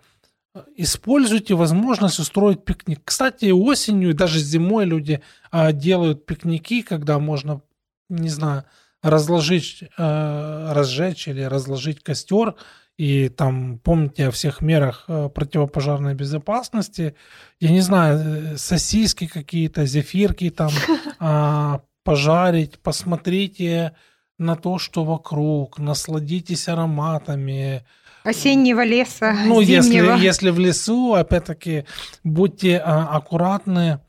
используйте 0.75 1.55
возможность 1.55 2.19
устроить 2.19 2.63
пикник. 2.65 3.01
Кстати, 3.03 3.51
осенью 3.51 4.11
и 4.11 4.13
даже 4.13 4.39
зимой 4.39 4.85
люди 4.85 5.21
э, 5.51 5.73
делают 5.73 6.25
пикники, 6.25 6.81
когда 6.81 7.19
можно, 7.19 7.61
не 8.09 8.29
знаю, 8.29 8.63
разложить, 9.01 9.83
э, 9.97 10.71
разжечь 10.73 11.27
или 11.27 11.41
разложить 11.41 12.03
костер. 12.03 12.55
И 12.97 13.29
там 13.29 13.79
помните 13.79 14.27
о 14.27 14.31
всех 14.31 14.61
мерах 14.61 15.05
противопожарной 15.07 16.13
безопасности. 16.13 17.15
Я 17.59 17.71
не 17.71 17.81
знаю, 17.81 18.53
э, 18.53 18.57
сосиски 18.57 19.27
какие-то, 19.27 19.85
зефирки 19.85 20.49
там 20.49 20.71
а, 21.19 21.81
пожарить, 22.03 22.79
посмотрите 22.79 23.95
на 24.37 24.55
то, 24.55 24.79
что 24.79 25.03
вокруг, 25.03 25.79
насладитесь 25.79 26.67
ароматами, 26.67 27.83
Осеннего 28.23 28.83
леса, 28.83 29.33
ну, 29.45 29.63
зимнего. 29.63 30.13
если, 30.13 30.25
если 30.25 30.49
в 30.51 30.59
лесу, 30.59 31.15
опять-таки, 31.15 31.85
будьте 32.23 32.77
а, 32.77 33.15
аккуратны. 33.15 33.99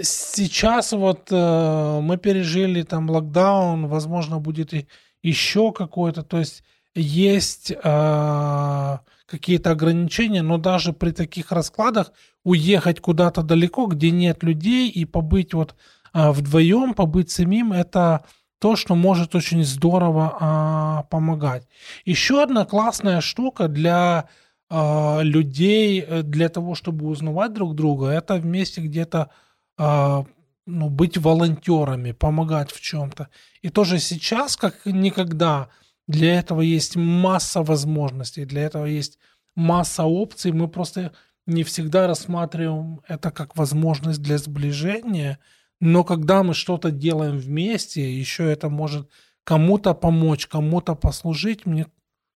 Сейчас 0.00 0.92
вот 0.92 1.28
э, 1.30 2.00
мы 2.00 2.16
пережили 2.16 2.82
там 2.82 3.10
локдаун, 3.10 3.88
возможно, 3.88 4.38
будет 4.38 4.72
и 4.72 4.86
еще 5.22 5.70
какой-то, 5.70 6.22
то 6.22 6.38
есть 6.38 6.64
есть 6.94 7.74
а, 7.84 9.00
какие-то 9.26 9.70
ограничения, 9.72 10.40
но 10.40 10.56
даже 10.56 10.94
при 10.94 11.10
таких 11.10 11.52
раскладах 11.52 12.12
уехать 12.44 13.00
куда-то 13.00 13.42
далеко, 13.42 13.84
где 13.86 14.10
нет 14.10 14.42
людей, 14.42 14.88
и 14.88 15.04
побыть 15.04 15.52
вот 15.52 15.74
вдвоем, 16.12 16.94
побыть 16.94 17.30
самим, 17.30 17.72
это 17.72 18.24
то, 18.58 18.76
что 18.76 18.94
может 18.94 19.34
очень 19.34 19.64
здорово 19.64 20.36
а, 20.38 21.02
помогать. 21.10 21.66
Еще 22.04 22.42
одна 22.42 22.64
классная 22.64 23.20
штука 23.20 23.66
для 23.66 24.28
а, 24.70 25.20
людей, 25.22 26.00
э, 26.00 26.22
для 26.22 26.48
того, 26.48 26.74
чтобы 26.74 27.06
узнавать 27.08 27.52
друг 27.52 27.74
друга, 27.74 28.06
это 28.06 28.36
вместе 28.36 28.80
где-то 28.80 29.30
а, 29.76 30.24
ну, 30.64 30.88
быть 30.88 31.18
волонтерами, 31.18 32.12
помогать 32.12 32.70
в 32.70 32.80
чем-то. 32.80 33.28
И 33.62 33.68
тоже 33.68 33.98
сейчас, 33.98 34.56
как 34.56 34.86
никогда, 34.86 35.68
для 36.06 36.38
этого 36.38 36.60
есть 36.60 36.94
масса 36.94 37.62
возможностей, 37.62 38.44
для 38.44 38.62
этого 38.62 38.86
есть 38.86 39.18
масса 39.56 40.04
опций. 40.04 40.52
Мы 40.52 40.68
просто 40.68 41.12
не 41.46 41.64
всегда 41.64 42.06
рассматриваем 42.06 43.00
это 43.08 43.30
как 43.30 43.56
возможность 43.56 44.22
для 44.22 44.38
сближения, 44.38 45.38
но 45.82 46.04
когда 46.04 46.44
мы 46.44 46.54
что-то 46.54 46.92
делаем 46.92 47.38
вместе, 47.38 48.16
еще 48.16 48.48
это 48.48 48.68
может 48.68 49.10
кому-то 49.42 49.94
помочь, 49.94 50.46
кому-то 50.46 50.94
послужить, 50.94 51.66
мне 51.66 51.88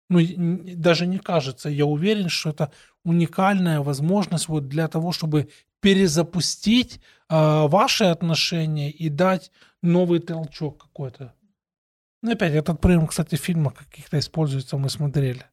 ну, 0.09 0.19
даже 0.77 1.07
не 1.07 1.19
кажется, 1.19 1.69
я 1.69 1.85
уверен, 1.85 2.31
что 2.31 2.51
это 2.51 2.73
уникальная 3.05 3.81
возможность 3.81 4.49
вот 4.49 4.69
для 4.69 4.89
того, 4.89 5.13
чтобы 5.13 5.51
перезапустить 5.81 7.01
а, 7.29 7.69
ваши 7.69 8.05
отношения 8.05 8.91
и 8.91 9.11
дать 9.11 9.51
новый 9.83 10.21
толчок 10.21 10.81
какой-то. 10.81 11.35
Ну, 12.23 12.33
опять, 12.33 12.55
этот 12.55 12.81
прием, 12.81 13.07
кстати, 13.07 13.35
в 13.35 13.41
фильмах 13.41 13.75
каких-то 13.75 14.19
используется, 14.19 14.79
мы 14.79 14.89
смотрели. 14.89 15.45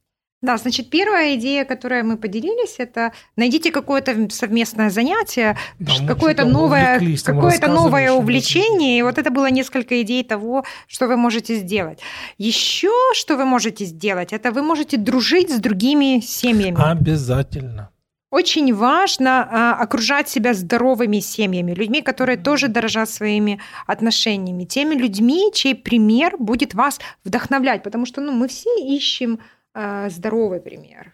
Да, 0.42 0.56
значит, 0.56 0.90
первая 0.90 1.36
идея, 1.36 1.64
которой 1.64 2.02
мы 2.02 2.16
поделились, 2.16 2.74
это 2.78 3.12
найдите 3.36 3.70
какое-то 3.70 4.28
совместное 4.30 4.90
занятие, 4.90 5.56
Да, 5.78 5.92
какое-то 6.06 6.44
новое, 6.44 7.00
какое-то 7.24 7.68
новое 7.68 8.12
увлечение. 8.12 8.98
И 8.98 9.02
вот 9.02 9.18
это 9.18 9.30
было 9.30 9.50
несколько 9.50 10.02
идей 10.02 10.24
того, 10.24 10.64
что 10.88 11.06
вы 11.06 11.16
можете 11.16 11.54
сделать. 11.54 12.00
Еще 12.38 12.90
что 13.14 13.36
вы 13.36 13.44
можете 13.44 13.84
сделать, 13.84 14.32
это 14.32 14.50
вы 14.50 14.62
можете 14.62 14.96
дружить 14.96 15.50
с 15.50 15.60
другими 15.60 16.20
семьями. 16.20 16.76
Обязательно. 16.76 17.90
Очень 18.32 18.74
важно 18.74 19.46
а, 19.50 19.74
окружать 19.74 20.28
себя 20.28 20.54
здоровыми 20.54 21.20
семьями, 21.20 21.74
людьми, 21.74 22.00
которые 22.00 22.38
тоже 22.38 22.68
дорожат 22.68 23.10
своими 23.10 23.60
отношениями, 23.86 24.64
теми 24.64 24.94
людьми, 24.94 25.50
чей 25.52 25.74
пример 25.74 26.36
будет 26.38 26.74
вас 26.74 26.98
вдохновлять, 27.24 27.82
потому 27.82 28.06
что 28.06 28.22
ну, 28.22 28.32
мы 28.32 28.48
все 28.48 28.70
ищем 28.80 29.38
здоровый 29.74 30.60
пример. 30.60 31.12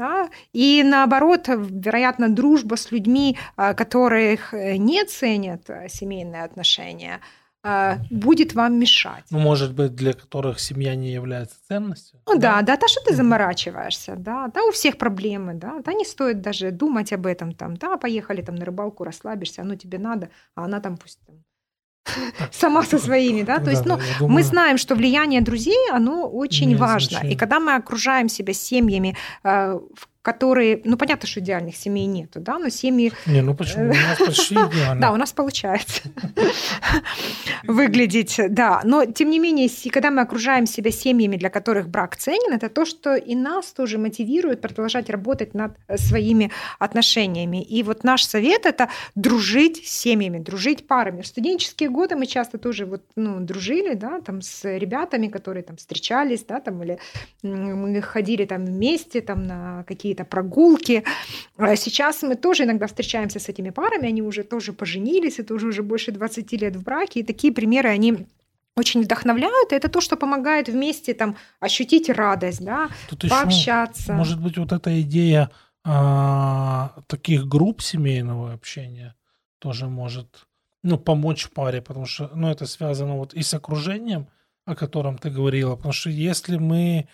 Да? 0.00 0.30
И 0.54 0.82
наоборот, 0.82 1.46
вероятно, 1.46 2.30
дружба 2.30 2.76
с 2.76 2.90
людьми, 2.90 3.36
а, 3.56 3.74
которых 3.74 4.54
э, 4.54 4.78
не 4.78 5.04
ценят 5.04 5.68
а, 5.68 5.88
семейные 5.88 6.44
отношения, 6.44 7.20
будет 8.10 8.54
вам 8.54 8.78
мешать. 8.78 9.24
Ну, 9.30 9.38
может 9.38 9.74
быть, 9.74 9.94
для 9.94 10.14
которых 10.14 10.58
семья 10.60 10.94
не 10.94 11.12
является 11.12 11.56
ценностью? 11.68 12.18
Ну 12.26 12.38
да, 12.38 12.62
да, 12.62 12.78
да, 12.78 12.88
что 12.88 13.02
ты 13.04 13.14
заморачиваешься, 13.14 14.16
да, 14.16 14.48
да, 14.48 14.64
у 14.64 14.70
всех 14.70 14.96
проблемы, 14.96 15.52
да, 15.52 15.78
да, 15.84 15.92
не 15.92 16.06
стоит 16.06 16.40
даже 16.40 16.70
думать 16.70 17.12
об 17.12 17.26
этом, 17.26 17.52
там, 17.52 17.76
да, 17.76 17.98
поехали 17.98 18.40
там 18.40 18.54
на 18.54 18.64
рыбалку, 18.64 19.04
расслабишься, 19.04 19.60
оно 19.60 19.74
тебе 19.74 19.98
надо, 19.98 20.30
а 20.54 20.64
она 20.64 20.80
там 20.80 20.96
пусть 20.96 21.20
там, 21.26 21.44
сама 22.52 22.82
со 22.82 22.98
своими, 22.98 23.42
да, 23.42 23.58
то 23.58 23.70
есть, 23.70 23.84
ну, 23.86 23.98
мы 24.20 24.42
знаем, 24.42 24.78
что 24.78 24.94
влияние 24.94 25.40
друзей, 25.40 25.90
оно 25.92 26.28
очень 26.28 26.76
важно, 26.76 27.18
и 27.26 27.36
когда 27.36 27.60
мы 27.60 27.74
окружаем 27.74 28.28
себя 28.28 28.52
семьями, 28.52 29.16
э, 29.44 29.78
в 29.94 30.08
которые, 30.32 30.80
ну 30.84 30.96
понятно, 30.96 31.26
что 31.26 31.40
идеальных 31.40 31.74
семей 31.74 32.06
нету, 32.06 32.38
да, 32.38 32.58
но 32.58 32.68
семьи... 32.68 33.12
Не, 33.26 33.42
ну 33.42 33.54
почему? 33.54 33.90
У 33.90 33.94
нас 33.94 34.18
почти 34.18 34.54
идеально. 34.70 35.00
Да, 35.00 35.12
у 35.12 35.16
нас 35.16 35.32
получается 35.32 36.02
выглядеть, 37.64 38.40
да. 38.48 38.80
Но 38.84 39.06
тем 39.06 39.30
не 39.30 39.40
менее, 39.40 39.68
когда 39.90 40.12
мы 40.12 40.22
окружаем 40.22 40.66
себя 40.66 40.92
семьями, 40.92 41.36
для 41.36 41.50
которых 41.50 41.88
брак 41.88 42.16
ценен, 42.16 42.52
это 42.52 42.68
то, 42.68 42.84
что 42.84 43.16
и 43.16 43.34
нас 43.34 43.72
тоже 43.72 43.98
мотивирует 43.98 44.60
продолжать 44.60 45.10
работать 45.10 45.52
над 45.52 45.72
э, 45.88 45.96
своими 45.96 46.52
отношениями. 46.78 47.60
И 47.62 47.82
вот 47.82 48.04
наш 48.04 48.24
совет 48.24 48.66
это 48.66 48.88
дружить 49.16 49.84
с 49.84 49.90
семьями, 49.90 50.38
дружить 50.38 50.86
парами. 50.86 51.22
В 51.22 51.26
студенческие 51.26 51.90
годы 51.90 52.14
мы 52.14 52.26
часто 52.26 52.58
тоже 52.58 52.86
вот, 52.86 53.02
ну, 53.16 53.40
дружили, 53.40 53.94
да, 53.94 54.20
там 54.20 54.42
с 54.42 54.64
ребятами, 54.78 55.26
которые 55.26 55.64
там 55.64 55.76
встречались, 55.76 56.44
да, 56.44 56.60
там 56.60 56.80
или 56.84 56.98
мы 57.42 58.00
ходили 58.00 58.44
там 58.44 58.64
вместе 58.64 59.20
там 59.20 59.46
на 59.46 59.84
какие 59.88 60.14
какие-то 60.20 60.24
прогулки. 60.24 61.04
А 61.56 61.76
сейчас 61.76 62.22
мы 62.22 62.36
тоже 62.36 62.64
иногда 62.64 62.86
встречаемся 62.86 63.38
с 63.38 63.48
этими 63.48 63.70
парами, 63.70 64.08
они 64.08 64.22
уже 64.22 64.42
тоже 64.42 64.72
поженились, 64.72 65.38
это 65.38 65.54
уже, 65.54 65.68
уже 65.68 65.82
больше 65.82 66.12
20 66.12 66.52
лет 66.52 66.76
в 66.76 66.82
браке, 66.82 67.20
и 67.20 67.22
такие 67.22 67.52
примеры, 67.52 67.88
они 67.88 68.26
очень 68.76 69.02
вдохновляют, 69.02 69.72
и 69.72 69.76
это 69.76 69.88
то, 69.88 70.00
что 70.00 70.16
помогает 70.16 70.68
вместе 70.68 71.14
там 71.14 71.36
ощутить 71.60 72.08
радость, 72.08 72.64
да, 72.64 72.88
Тут 73.08 73.28
пообщаться. 73.28 74.02
Еще, 74.02 74.12
может 74.12 74.40
быть, 74.40 74.58
вот 74.58 74.72
эта 74.72 75.00
идея 75.02 75.50
а, 75.84 77.02
таких 77.06 77.46
групп 77.46 77.82
семейного 77.82 78.52
общения 78.52 79.14
тоже 79.58 79.86
может 79.86 80.46
ну, 80.82 80.98
помочь 80.98 81.48
паре, 81.50 81.82
потому 81.82 82.06
что 82.06 82.30
ну, 82.34 82.48
это 82.48 82.66
связано 82.66 83.16
вот 83.16 83.34
и 83.34 83.42
с 83.42 83.52
окружением, 83.54 84.26
о 84.64 84.74
котором 84.74 85.18
ты 85.18 85.30
говорила, 85.30 85.76
потому 85.76 85.92
что 85.92 86.10
если 86.10 86.56
мы 86.58 87.06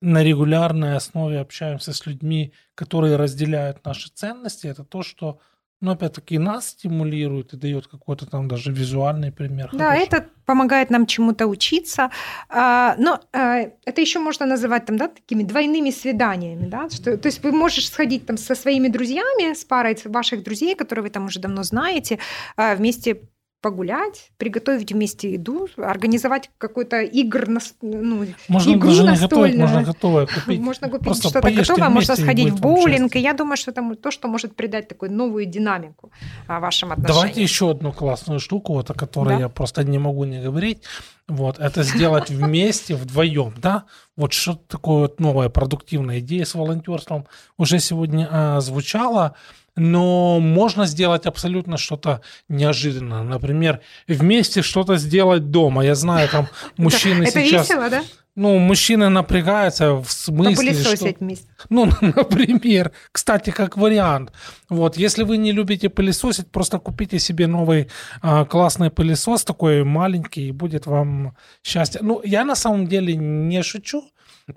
на 0.00 0.22
регулярной 0.22 0.96
основе 0.96 1.40
общаемся 1.40 1.92
с 1.92 2.06
людьми, 2.06 2.52
которые 2.74 3.16
разделяют 3.16 3.84
наши 3.84 4.10
ценности, 4.10 4.66
это 4.66 4.84
то, 4.84 5.02
что, 5.02 5.40
ну, 5.80 5.92
опять-таки, 5.92 6.38
нас 6.38 6.68
стимулирует 6.68 7.54
и 7.54 7.56
дает 7.56 7.86
какой-то 7.86 8.26
там 8.26 8.46
даже 8.46 8.72
визуальный 8.72 9.32
пример. 9.32 9.70
Да, 9.72 9.90
хороший. 9.90 10.06
это 10.06 10.26
помогает 10.44 10.90
нам 10.90 11.06
чему-то 11.06 11.46
учиться. 11.46 12.10
А, 12.48 12.94
но 12.98 13.20
а, 13.32 13.70
это 13.84 14.00
еще 14.00 14.18
можно 14.18 14.44
называть 14.44 14.84
там, 14.86 14.96
да, 14.98 15.08
такими 15.08 15.42
двойными 15.42 15.90
свиданиями. 15.90 16.66
Да? 16.66 16.90
Что, 16.90 17.16
то 17.16 17.26
есть 17.26 17.42
вы 17.42 17.52
можешь 17.52 17.88
сходить 17.88 18.26
там 18.26 18.36
со 18.36 18.54
своими 18.54 18.88
друзьями, 18.88 19.54
с 19.54 19.64
парой 19.64 19.96
ваших 20.04 20.42
друзей, 20.42 20.74
которые 20.74 21.04
вы 21.04 21.10
там 21.10 21.26
уже 21.26 21.40
давно 21.40 21.62
знаете, 21.62 22.18
а, 22.56 22.74
вместе 22.74 23.22
погулять, 23.60 24.30
приготовить 24.36 24.92
вместе 24.92 25.32
еду, 25.32 25.68
организовать 25.76 26.50
какой-то 26.58 27.00
игр, 27.02 27.48
ну, 27.82 28.26
можно 28.48 28.72
игру 28.74 28.88
даже 28.88 29.04
настольную. 29.04 29.18
Готовить, 29.20 29.56
можно 29.56 29.82
готовое 29.82 30.26
купить. 30.34 30.60
Можно 30.60 30.88
купить 30.90 31.16
что-то 31.16 31.50
готовое, 31.50 31.88
можно 31.88 32.16
сходить 32.16 32.50
в 32.50 32.60
боулинг. 32.60 33.16
И 33.16 33.18
я 33.18 33.32
думаю, 33.32 33.56
что 33.56 33.70
это 33.72 33.82
то, 33.96 34.10
что 34.10 34.28
может 34.28 34.54
придать 34.54 34.88
такую 34.88 35.12
новую 35.12 35.46
динамику 35.46 36.10
а, 36.46 36.60
вашим 36.60 36.92
отношениям. 36.92 37.16
Давайте 37.16 37.42
еще 37.42 37.70
одну 37.70 37.92
классную 37.92 38.40
штуку, 38.40 38.74
вот, 38.74 38.90
о 38.90 38.94
которой 38.94 39.36
да? 39.36 39.40
я 39.40 39.48
просто 39.48 39.82
не 39.84 39.98
могу 39.98 40.24
не 40.24 40.40
говорить. 40.40 40.82
Вот, 41.28 41.58
это 41.58 41.82
сделать 41.82 42.30
вместе, 42.30 42.94
вдвоем, 42.94 43.54
да? 43.56 43.84
Вот 44.16 44.32
что 44.32 44.54
такое 44.54 45.02
вот 45.02 45.20
новая 45.20 45.48
продуктивная 45.48 46.20
идея 46.20 46.44
с 46.44 46.54
волонтерством 46.54 47.26
уже 47.58 47.80
сегодня 47.80 48.28
а, 48.30 48.60
звучала 48.60 49.34
но 49.76 50.40
можно 50.40 50.86
сделать 50.86 51.26
абсолютно 51.26 51.76
что-то 51.76 52.22
неожиданное. 52.48 53.22
Например, 53.22 53.80
вместе 54.08 54.62
что-то 54.62 54.96
сделать 54.96 55.50
дома. 55.50 55.84
Я 55.84 55.94
знаю, 55.94 56.28
там 56.28 56.48
мужчины 56.76 57.24
это 57.24 57.44
сейчас... 57.44 57.68
весело, 57.68 57.90
да? 57.90 58.02
Ну, 58.36 58.58
мужчины 58.58 59.08
напрягаются 59.08 59.94
в 59.94 60.10
смысле, 60.10 60.56
Попылесосить 60.56 60.98
что... 60.98 61.24
вместе. 61.24 61.46
Ну, 61.70 61.86
например, 62.00 62.92
кстати, 63.10 63.50
как 63.50 63.78
вариант. 63.78 64.32
Вот, 64.68 64.98
если 64.98 65.24
вы 65.24 65.38
не 65.38 65.52
любите 65.52 65.88
пылесосить, 65.88 66.50
просто 66.50 66.78
купите 66.78 67.18
себе 67.18 67.46
новый 67.46 67.88
а, 68.20 68.44
классный 68.44 68.90
пылесос, 68.90 69.44
такой 69.44 69.84
маленький, 69.84 70.48
и 70.48 70.52
будет 70.52 70.84
вам 70.86 71.34
счастье. 71.64 72.02
Ну, 72.02 72.20
я 72.24 72.44
на 72.44 72.56
самом 72.56 72.86
деле 72.86 73.16
не 73.16 73.62
шучу, 73.62 74.04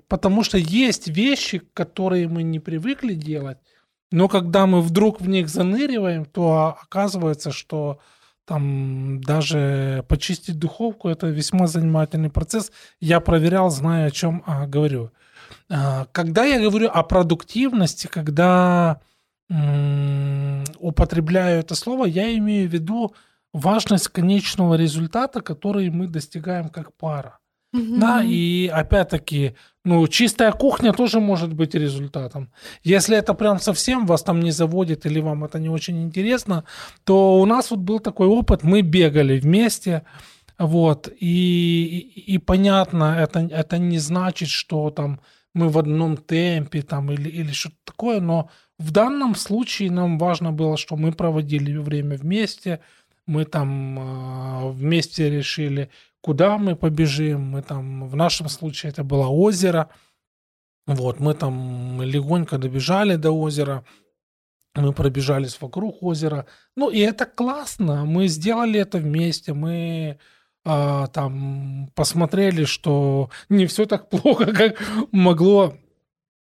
потому 0.08 0.44
что 0.44 0.58
есть 0.58 1.08
вещи, 1.08 1.62
которые 1.72 2.28
мы 2.28 2.42
не 2.42 2.60
привыкли 2.60 3.14
делать, 3.14 3.58
но 4.10 4.28
когда 4.28 4.66
мы 4.66 4.80
вдруг 4.80 5.20
в 5.20 5.28
них 5.28 5.48
заныриваем, 5.48 6.24
то 6.24 6.76
оказывается, 6.82 7.52
что 7.52 8.00
там 8.44 9.20
даже 9.20 10.04
почистить 10.08 10.58
духовку 10.58 11.08
это 11.08 11.28
весьма 11.28 11.68
занимательный 11.68 12.30
процесс. 12.30 12.72
Я 13.00 13.20
проверял, 13.20 13.70
знаю, 13.70 14.08
о 14.08 14.10
чем 14.10 14.42
а, 14.46 14.66
говорю. 14.66 15.12
А, 15.68 16.06
когда 16.12 16.44
я 16.44 16.60
говорю 16.60 16.88
о 16.88 17.02
продуктивности, 17.04 18.08
когда 18.08 19.00
м- 19.48 20.64
употребляю 20.78 21.60
это 21.60 21.76
слово, 21.76 22.06
я 22.06 22.36
имею 22.38 22.68
в 22.68 22.72
виду 22.72 23.14
важность 23.52 24.08
конечного 24.08 24.74
результата, 24.74 25.40
который 25.40 25.90
мы 25.90 26.08
достигаем 26.08 26.70
как 26.70 26.92
пара. 26.94 27.39
Угу. 27.72 28.00
Да, 28.00 28.22
и 28.24 28.66
опять-таки, 28.66 29.54
ну, 29.84 30.06
чистая 30.08 30.52
кухня 30.52 30.92
тоже 30.92 31.20
может 31.20 31.52
быть 31.52 31.74
результатом. 31.74 32.50
Если 32.82 33.16
это 33.16 33.32
прям 33.34 33.60
совсем 33.60 34.06
вас 34.06 34.22
там 34.22 34.40
не 34.40 34.50
заводит 34.50 35.06
или 35.06 35.20
вам 35.20 35.44
это 35.44 35.58
не 35.60 35.68
очень 35.68 36.02
интересно, 36.02 36.64
то 37.04 37.40
у 37.40 37.46
нас 37.46 37.70
вот 37.70 37.80
был 37.80 38.00
такой 38.00 38.26
опыт, 38.26 38.64
мы 38.64 38.82
бегали 38.82 39.38
вместе, 39.38 40.02
вот, 40.58 41.08
и, 41.20 42.12
и, 42.14 42.34
и 42.34 42.38
понятно, 42.38 43.16
это, 43.18 43.40
это 43.40 43.78
не 43.78 43.98
значит, 43.98 44.48
что 44.48 44.90
там 44.90 45.20
мы 45.54 45.68
в 45.68 45.78
одном 45.78 46.16
темпе 46.16 46.82
там 46.82 47.10
или, 47.10 47.28
или 47.28 47.52
что-то 47.52 47.76
такое, 47.84 48.20
но 48.20 48.50
в 48.78 48.90
данном 48.90 49.34
случае 49.34 49.90
нам 49.90 50.18
важно 50.18 50.52
было, 50.52 50.76
что 50.76 50.96
мы 50.96 51.12
проводили 51.12 51.76
время 51.76 52.16
вместе, 52.16 52.80
мы 53.26 53.44
там 53.44 53.98
э, 53.98 54.70
вместе 54.72 55.30
решили, 55.30 55.90
куда 56.22 56.58
мы 56.58 56.76
побежим. 56.76 57.50
Мы 57.50 57.62
там, 57.62 58.08
в 58.08 58.16
нашем 58.16 58.48
случае 58.48 58.90
это 58.90 59.04
было 59.04 59.26
озеро. 59.26 59.88
Вот, 60.86 61.20
мы 61.20 61.34
там 61.34 62.02
легонько 62.02 62.58
добежали 62.58 63.16
до 63.16 63.30
озера, 63.30 63.84
мы 64.74 64.92
пробежались 64.92 65.60
вокруг 65.60 66.02
озера. 66.02 66.46
Ну, 66.76 66.90
и 66.90 66.98
это 66.98 67.26
классно. 67.26 68.04
Мы 68.04 68.28
сделали 68.28 68.80
это 68.80 68.98
вместе. 68.98 69.52
Мы 69.52 70.18
а, 70.64 71.06
там 71.08 71.90
посмотрели, 71.94 72.64
что 72.64 73.30
не 73.48 73.66
все 73.66 73.86
так 73.86 74.08
плохо, 74.08 74.46
как 74.54 74.80
могло 75.12 75.74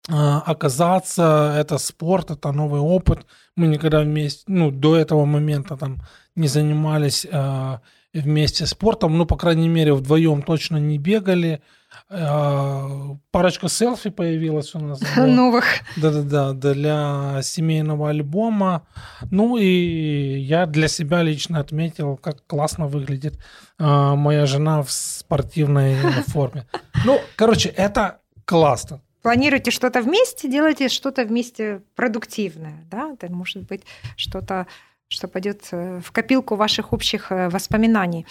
а, 0.08 0.40
оказаться. 0.40 1.54
Это 1.58 1.78
спорт, 1.78 2.30
это 2.30 2.52
новый 2.52 2.80
опыт. 2.80 3.26
Мы 3.56 3.66
никогда 3.66 4.00
вместе, 4.00 4.44
ну, 4.46 4.70
до 4.70 4.96
этого 4.96 5.24
момента 5.24 5.76
там 5.76 6.00
не 6.34 6.48
занимались 6.48 7.26
а, 7.30 7.80
вместе 8.14 8.66
спортом, 8.66 9.18
ну, 9.18 9.27
по 9.27 9.37
крайней 9.37 9.68
мере, 9.68 9.92
вдвоем 9.92 10.42
точно 10.42 10.77
не 10.77 10.98
бегали. 10.98 11.62
А, 12.09 13.16
парочка 13.31 13.68
селфи 13.68 14.11
появилась 14.11 14.74
у 14.74 14.79
нас. 14.79 15.00
Новых. 15.16 15.64
Да-да-да, 15.96 16.53
для 16.53 17.40
семейного 17.42 18.11
альбома. 18.11 18.87
Ну 19.31 19.57
и 19.57 20.38
я 20.38 20.66
для 20.66 20.88
себя 20.88 21.22
лично 21.22 21.61
отметил, 21.61 22.16
как 22.16 22.46
классно 22.46 22.87
выглядит 22.87 23.38
а, 23.79 24.14
моя 24.14 24.46
жена 24.46 24.83
в 24.83 24.90
спортивной 24.90 25.94
форме. 26.27 26.66
Ну, 27.05 27.20
короче, 27.37 27.68
это 27.68 28.20
классно. 28.44 29.00
Планируйте 29.22 29.70
что-то 29.70 30.03
вместе, 30.03 30.50
делайте 30.50 30.90
что-то 30.90 31.24
вместе 31.24 31.81
продуктивное, 31.96 32.85
да, 32.90 33.12
это 33.14 33.33
может 33.33 33.62
быть 33.62 33.81
что-то 34.18 34.66
что 35.08 35.28
пойдет 35.28 35.68
э, 35.72 36.00
в 36.04 36.12
копилку 36.12 36.56
ваших 36.56 36.92
общих 36.92 37.30
э, 37.30 37.48
воспоминаний. 37.48 38.26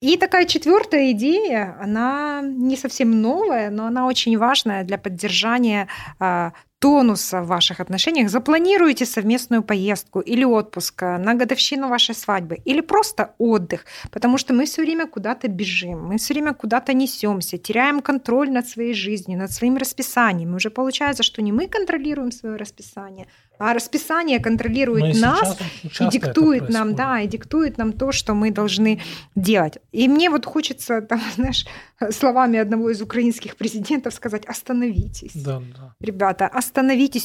И 0.00 0.16
такая 0.18 0.44
четвертая 0.44 1.12
идея, 1.12 1.76
она 1.80 2.42
не 2.42 2.76
совсем 2.76 3.22
новая, 3.22 3.70
но 3.70 3.86
она 3.86 4.06
очень 4.06 4.36
важная 4.36 4.84
для 4.84 4.98
поддержания 4.98 5.88
а, 6.18 6.52
тонуса 6.78 7.40
в 7.40 7.46
ваших 7.46 7.80
отношениях, 7.80 8.30
запланируйте 8.30 9.06
совместную 9.06 9.62
поездку 9.62 10.20
или 10.20 10.44
отпуск 10.44 11.02
на 11.02 11.34
годовщину 11.34 11.88
вашей 11.88 12.14
свадьбы, 12.14 12.58
или 12.64 12.82
просто 12.82 13.34
отдых, 13.38 13.84
потому 14.10 14.38
что 14.38 14.54
мы 14.54 14.64
все 14.64 14.82
время 14.82 15.06
куда-то 15.06 15.48
бежим, 15.48 16.06
мы 16.06 16.18
все 16.18 16.34
время 16.34 16.54
куда-то 16.54 16.92
несемся, 16.92 17.58
теряем 17.58 18.00
контроль 18.00 18.50
над 18.50 18.68
своей 18.68 18.94
жизнью, 18.94 19.38
над 19.38 19.52
своим 19.52 19.76
расписанием. 19.76 20.52
И 20.52 20.56
уже 20.56 20.70
получается, 20.70 21.22
что 21.22 21.42
не 21.42 21.52
мы 21.52 21.66
контролируем 21.66 22.30
свое 22.30 22.56
расписание, 22.56 23.26
а 23.58 23.72
расписание 23.72 24.38
контролирует 24.38 25.14
Но 25.14 25.20
нас 25.20 25.58
сейчас 25.82 26.14
и 26.14 26.18
диктует 26.18 26.68
нам, 26.68 26.94
да, 26.94 27.20
и 27.20 27.26
диктует 27.26 27.78
нам 27.78 27.92
то, 27.92 28.12
что 28.12 28.34
мы 28.34 28.50
должны 28.50 29.00
делать. 29.34 29.78
И 29.92 30.08
мне 30.08 30.30
вот 30.30 30.44
хочется, 30.44 31.00
там, 31.08 31.20
знаешь, 31.36 31.66
словами 32.10 32.58
одного 32.58 32.90
из 32.90 33.00
украинских 33.00 33.56
президентов 33.56 34.14
сказать: 34.14 34.44
остановитесь. 34.44 35.32
Да, 35.34 35.62
да. 35.76 35.94
Ребята, 36.00 36.46
остановитесь, 36.46 36.65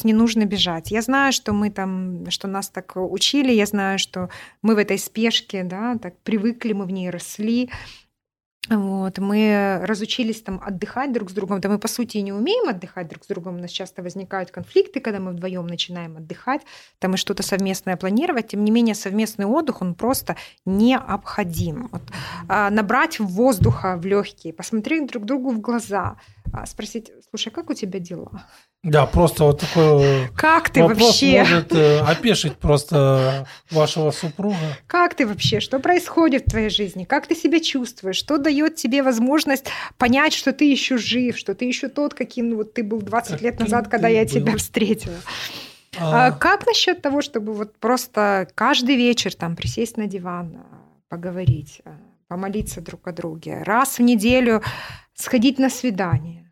не 0.04 0.14
нужно 0.14 0.46
бежать. 0.46 0.92
Я 0.92 1.02
знаю, 1.02 1.34
что 1.34 1.54
мы 1.54 1.70
там, 1.70 2.30
что 2.30 2.48
нас 2.48 2.70
так 2.70 2.94
учили, 2.96 3.52
я 3.52 3.66
знаю, 3.66 4.00
что 4.00 4.30
мы 4.62 4.76
в 4.76 4.78
этой 4.78 4.98
спешке, 4.98 5.64
да, 5.64 5.98
так 6.02 6.20
привыкли, 6.22 6.74
мы 6.74 6.86
в 6.86 6.92
ней 6.92 7.10
росли. 7.10 7.70
Вот, 8.70 9.18
мы 9.18 9.80
разучились 9.84 10.44
там 10.44 10.62
отдыхать 10.64 11.12
друг 11.12 11.32
с 11.32 11.34
другом. 11.34 11.60
Да 11.62 11.70
мы, 11.70 11.80
по 11.80 11.88
сути, 11.88 12.18
и 12.18 12.22
не 12.22 12.32
умеем 12.32 12.70
отдыхать 12.70 13.08
друг 13.08 13.24
с 13.24 13.28
другом. 13.28 13.56
У 13.56 13.60
нас 13.60 13.72
часто 13.72 14.04
возникают 14.04 14.52
конфликты, 14.52 15.00
когда 15.00 15.20
мы 15.20 15.32
вдвоем 15.32 15.66
начинаем 15.66 16.18
отдыхать, 16.18 16.62
там 17.00 17.16
и 17.16 17.18
что-то 17.18 17.42
совместное 17.42 17.98
планировать. 17.98 18.50
Тем 18.50 18.64
не 18.64 18.70
менее, 18.70 18.94
совместный 18.94 19.46
отдых, 19.46 19.82
он 19.82 19.96
просто 19.96 20.36
необходим. 20.66 21.90
Вот, 21.92 22.04
а, 22.48 22.70
набрать 22.70 23.20
воздуха 23.20 23.98
в 23.98 24.06
легкие, 24.06 24.54
посмотреть 24.54 25.08
друг 25.08 25.26
другу 25.26 25.50
в 25.50 25.60
глаза, 25.60 26.18
а, 26.54 26.66
спросить, 26.68 27.12
слушай, 27.30 27.50
как 27.50 27.70
у 27.70 27.74
тебя 27.74 28.00
дела? 28.00 28.46
Да, 28.84 29.06
просто 29.06 29.44
вот 29.44 29.60
такой 29.60 30.28
Как 30.36 30.72
ты 30.72 30.82
вопрос 30.82 31.00
вообще? 31.02 31.40
может 31.42 31.72
э, 31.72 32.00
опешить 32.00 32.58
просто 32.58 33.48
вашего 33.70 34.10
супруга. 34.10 34.58
Как 34.88 35.14
ты 35.14 35.28
вообще? 35.28 35.60
Что 35.60 35.80
происходит 35.80 36.48
в 36.48 36.50
твоей 36.50 36.70
жизни? 36.70 37.04
Как 37.04 37.28
ты 37.28 37.36
себя 37.36 37.60
чувствуешь? 37.60 38.16
Что 38.16 38.40
дает 38.52 38.76
тебе 38.76 39.02
возможность 39.02 39.66
понять, 39.98 40.34
что 40.34 40.52
ты 40.52 40.66
еще 40.70 40.98
жив, 40.98 41.38
что 41.38 41.56
ты 41.56 41.66
еще 41.66 41.88
тот, 41.88 42.14
каким 42.14 42.56
вот 42.56 42.74
ты 42.74 42.84
был 42.84 43.02
20 43.02 43.42
лет 43.42 43.54
Каким 43.58 43.66
назад, 43.66 43.88
когда 43.88 44.08
я 44.10 44.24
был. 44.24 44.30
тебя 44.30 44.58
встретила? 44.58 45.16
А, 45.98 46.28
А 46.28 46.32
как 46.32 46.66
насчет 46.68 47.02
того, 47.02 47.22
чтобы 47.22 47.54
вот 47.54 47.78
просто 47.78 48.48
каждый 48.56 48.96
вечер 48.96 49.34
там 49.34 49.56
присесть 49.56 49.98
на 49.98 50.08
диван, 50.08 50.56
а, 50.58 50.86
поговорить, 51.10 51.82
а, 51.86 51.92
помолиться 52.28 52.82
друг 52.82 53.08
о 53.08 53.12
друге, 53.12 53.64
раз 53.64 54.00
в 54.00 54.02
неделю 54.02 54.62
сходить 55.14 55.60
на 55.60 55.70
свидание? 55.70 56.51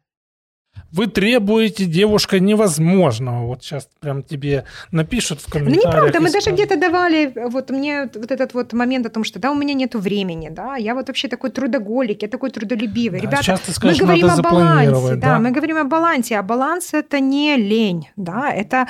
Вы 0.91 1.07
требуете, 1.07 1.85
девушка, 1.85 2.39
невозможного. 2.39 3.45
Вот 3.45 3.63
сейчас 3.63 3.87
прям 3.99 4.23
тебе 4.23 4.63
напишут 4.91 5.41
в 5.41 5.47
Ну, 5.47 5.51
комментариях. 5.53 5.85
неправда, 5.85 6.19
мы 6.19 6.31
даже 6.31 6.51
где-то 6.51 6.77
давали 6.77 7.31
вот 7.49 7.69
мне 7.69 8.09
вот 8.13 8.31
этот 8.31 8.53
вот 8.53 8.73
момент 8.73 9.05
о 9.05 9.09
том, 9.09 9.23
что 9.23 9.39
да, 9.39 9.51
у 9.51 9.55
меня 9.55 9.73
нету 9.73 9.99
времени, 9.99 10.49
да, 10.49 10.75
я 10.77 10.95
вот 10.95 11.07
вообще 11.07 11.27
такой 11.27 11.51
трудоголик, 11.51 12.21
я 12.23 12.27
такой 12.27 12.49
трудолюбивый. 12.49 13.21
Да, 13.21 13.27
Ребята, 13.27 13.57
ты 13.57 13.61
мы 13.67 13.73
скажешь, 13.73 13.99
говорим 13.99 14.29
о 14.29 14.41
балансе, 14.41 15.15
да, 15.15 15.27
да. 15.27 15.39
мы 15.39 15.51
говорим 15.51 15.77
о 15.77 15.83
балансе, 15.83 16.37
а 16.39 16.43
баланс 16.43 16.93
это 16.93 17.19
не 17.19 17.55
лень, 17.57 18.09
да, 18.15 18.51
это 18.51 18.87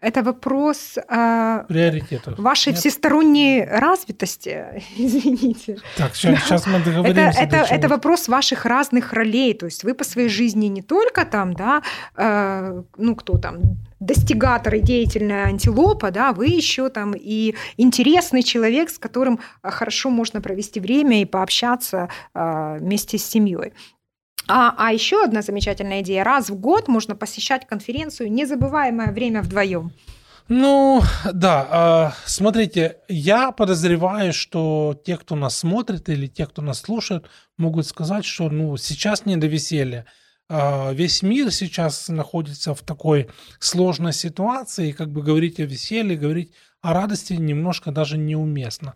это 0.00 0.22
вопрос 0.22 0.96
а, 1.08 1.64
Приоритетов. 1.64 2.38
вашей 2.38 2.70
Нет? 2.70 2.78
всесторонней 2.78 3.64
развитости, 3.64 4.82
извините. 4.96 5.78
Так, 5.96 6.14
сейчас, 6.14 6.66
мы 6.66 6.76
Это, 6.78 6.84
договоримся. 6.84 7.40
это, 7.40 7.64
чего. 7.66 7.76
это 7.76 7.88
вопрос 7.88 8.28
ваших 8.28 8.64
разных 8.64 9.12
ролей. 9.12 9.54
То 9.54 9.66
есть 9.66 9.84
вы 9.84 9.94
по 9.94 10.04
своей 10.04 10.28
жизни 10.28 10.66
не 10.66 10.82
только 10.82 11.24
там, 11.24 11.52
да, 11.54 11.82
э, 12.16 12.82
ну 12.96 13.16
кто 13.16 13.38
там, 13.38 13.58
достигатор 14.00 14.74
и 14.76 14.80
деятельная 14.80 15.46
антилопа, 15.46 16.10
да, 16.10 16.32
вы 16.32 16.46
еще 16.46 16.88
там 16.88 17.14
и 17.16 17.54
интересный 17.76 18.42
человек, 18.42 18.90
с 18.90 18.98
которым 18.98 19.40
хорошо 19.62 20.10
можно 20.10 20.40
провести 20.40 20.78
время 20.78 21.22
и 21.22 21.24
пообщаться 21.24 22.08
а, 22.34 22.76
вместе 22.76 23.18
с 23.18 23.24
семьей. 23.24 23.72
А, 24.48 24.74
а 24.78 24.92
еще 24.92 25.22
одна 25.22 25.42
замечательная 25.42 26.00
идея. 26.00 26.24
Раз 26.24 26.48
в 26.48 26.56
год 26.56 26.88
можно 26.88 27.14
посещать 27.14 27.66
конференцию 27.66 28.32
«Незабываемое 28.32 29.12
время 29.12 29.42
вдвоем». 29.42 29.92
Ну, 30.48 31.02
да, 31.30 31.68
а, 31.70 32.12
смотрите, 32.24 32.96
я 33.08 33.52
подозреваю, 33.52 34.32
что 34.32 34.98
те, 35.04 35.18
кто 35.18 35.36
нас 35.36 35.58
смотрит 35.58 36.08
или 36.08 36.26
те, 36.26 36.46
кто 36.46 36.62
нас 36.62 36.80
слушает, 36.80 37.26
могут 37.58 37.86
сказать, 37.86 38.24
что 38.24 38.48
ну, 38.48 38.78
сейчас 38.78 39.26
не 39.26 39.36
до 39.36 39.46
веселья. 39.46 40.06
А, 40.48 40.92
Весь 40.92 41.20
мир 41.20 41.50
сейчас 41.50 42.08
находится 42.08 42.74
в 42.74 42.80
такой 42.80 43.28
сложной 43.58 44.14
ситуации, 44.14 44.88
и 44.88 44.92
как 44.94 45.12
бы 45.12 45.22
говорить 45.22 45.60
о 45.60 45.64
веселье, 45.64 46.16
говорить 46.16 46.54
о 46.80 46.94
радости 46.94 47.34
немножко 47.34 47.90
даже 47.90 48.16
неуместно. 48.16 48.94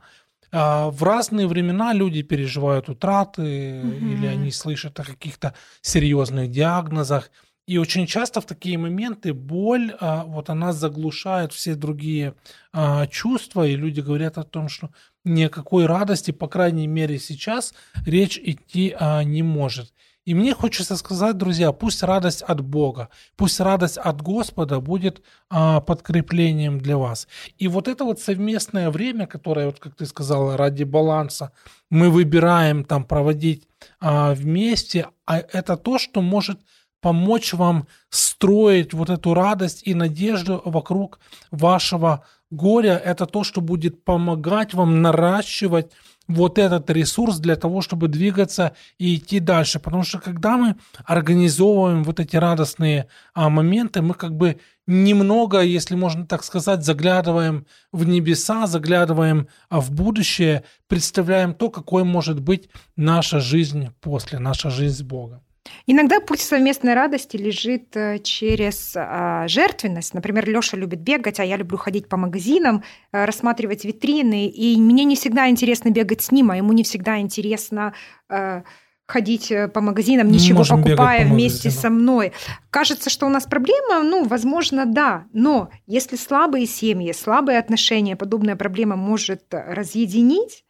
А, 0.52 0.90
В 0.90 1.02
разные 1.02 1.46
времена 1.46 1.92
люди 1.94 2.22
переживают 2.22 2.88
утраты 2.88 3.80
Мгм. 3.82 4.12
или 4.12 4.26
они 4.26 4.50
слышат 4.50 5.00
о 5.00 5.04
каких-то 5.04 5.54
серьезных 5.80 6.50
диагнозах. 6.50 7.30
И 7.66 7.78
очень 7.78 8.06
часто 8.06 8.40
в 8.40 8.44
такие 8.46 8.76
моменты 8.76 9.32
боль, 9.32 9.94
а, 10.00 10.24
вот 10.24 10.50
она 10.50 10.72
заглушает 10.72 11.52
все 11.52 11.74
другие 11.74 12.34
а, 12.72 13.06
чувства, 13.06 13.66
и 13.66 13.76
люди 13.76 14.00
говорят 14.00 14.36
о 14.38 14.42
том, 14.42 14.68
что 14.68 14.90
ни 15.24 15.44
о 15.44 15.48
какой 15.48 15.86
радости, 15.86 16.32
по 16.32 16.48
крайней 16.48 16.86
мере 16.88 17.18
сейчас, 17.18 17.72
речь 18.06 18.38
идти 18.42 18.96
не 19.24 19.42
может. 19.42 19.92
И 20.24 20.34
мне 20.34 20.54
хочется 20.54 20.96
сказать, 20.96 21.36
друзья, 21.36 21.72
пусть 21.72 22.02
радость 22.02 22.42
от 22.42 22.60
Бога, 22.60 23.08
пусть 23.36 23.58
радость 23.58 23.98
от 23.98 24.22
Господа 24.22 24.78
будет 24.78 25.20
а, 25.50 25.80
подкреплением 25.80 26.78
для 26.78 26.96
вас. 26.96 27.26
И 27.58 27.66
вот 27.66 27.88
это 27.88 28.04
вот 28.04 28.20
совместное 28.20 28.90
время, 28.90 29.26
которое, 29.26 29.66
вот 29.66 29.80
как 29.80 29.96
ты 29.96 30.06
сказала, 30.06 30.56
ради 30.56 30.84
баланса 30.84 31.50
мы 31.90 32.08
выбираем 32.08 32.84
там 32.84 33.04
проводить 33.04 33.66
а, 34.00 34.32
вместе, 34.34 35.08
а 35.26 35.38
это 35.38 35.76
то, 35.76 35.98
что 35.98 36.22
может 36.22 36.60
помочь 37.00 37.52
вам 37.52 37.88
строить 38.08 38.94
вот 38.94 39.10
эту 39.10 39.34
радость 39.34 39.82
и 39.84 39.92
надежду 39.92 40.62
вокруг 40.64 41.18
вашего 41.50 42.24
горя. 42.50 42.96
Это 43.04 43.26
то, 43.26 43.42
что 43.42 43.60
будет 43.60 44.04
помогать 44.04 44.72
вам 44.72 45.02
наращивать 45.02 45.90
вот 46.34 46.58
этот 46.58 46.90
ресурс 46.90 47.38
для 47.38 47.56
того, 47.56 47.80
чтобы 47.80 48.08
двигаться 48.08 48.72
и 48.98 49.16
идти 49.16 49.40
дальше. 49.40 49.78
Потому 49.78 50.02
что 50.02 50.18
когда 50.18 50.56
мы 50.56 50.76
организовываем 51.04 52.04
вот 52.04 52.20
эти 52.20 52.36
радостные 52.36 53.08
а, 53.34 53.48
моменты, 53.48 54.02
мы 54.02 54.14
как 54.14 54.36
бы 54.36 54.58
немного, 54.86 55.60
если 55.60 55.94
можно 55.94 56.26
так 56.26 56.44
сказать, 56.44 56.84
заглядываем 56.84 57.66
в 57.92 58.06
небеса, 58.06 58.66
заглядываем 58.66 59.48
а, 59.68 59.80
в 59.80 59.90
будущее, 59.90 60.64
представляем 60.88 61.54
то, 61.54 61.70
какой 61.70 62.04
может 62.04 62.40
быть 62.40 62.68
наша 62.96 63.40
жизнь 63.40 63.90
после, 64.00 64.38
наша 64.38 64.70
жизнь 64.70 64.96
с 64.96 65.02
Богом. 65.02 65.42
Иногда 65.86 66.20
путь 66.20 66.40
совместной 66.40 66.94
радости 66.94 67.36
лежит 67.36 67.96
э, 67.96 68.18
через 68.20 68.94
а, 68.96 69.46
жертвенность. 69.48 70.14
Например, 70.14 70.48
Лёша 70.48 70.76
любит 70.76 71.00
бегать, 71.00 71.40
а 71.40 71.44
я 71.44 71.56
люблю 71.56 71.76
ходить 71.76 72.08
по 72.08 72.16
магазинам, 72.16 72.82
э, 73.12 73.24
рассматривать 73.24 73.84
витрины. 73.84 74.46
И 74.48 74.76
мне 74.80 75.04
не 75.04 75.16
всегда 75.16 75.48
интересно 75.48 75.90
бегать 75.90 76.22
с 76.22 76.30
ним, 76.30 76.50
а 76.50 76.56
ему 76.56 76.72
не 76.72 76.84
всегда 76.84 77.18
интересно 77.18 77.94
э, 78.28 78.62
ходить 79.06 79.52
по 79.74 79.80
магазинам, 79.80 80.28
ничего 80.28 80.58
можем 80.58 80.82
покупая 80.82 81.28
по 81.28 81.34
вместе 81.34 81.70
со 81.70 81.90
мной. 81.90 82.32
Кажется, 82.70 83.10
что 83.10 83.26
у 83.26 83.28
нас 83.28 83.44
проблема, 83.44 84.02
ну, 84.02 84.24
возможно, 84.24 84.86
да. 84.86 85.26
Но 85.32 85.70
если 85.86 86.16
слабые 86.16 86.66
семьи, 86.66 87.12
слабые 87.12 87.58
отношения, 87.58 88.16
подобная 88.16 88.56
проблема 88.56 88.96
может 88.96 89.42
разъединить, 89.50 90.64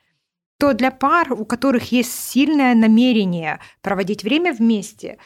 то 0.62 0.74
для 0.74 0.92
пар, 0.92 1.32
у 1.32 1.44
которых 1.44 1.90
есть 1.90 2.12
сильное 2.12 2.76
намерение 2.76 3.58
проводить 3.80 4.22
время 4.22 4.52
вместе, 4.52 5.18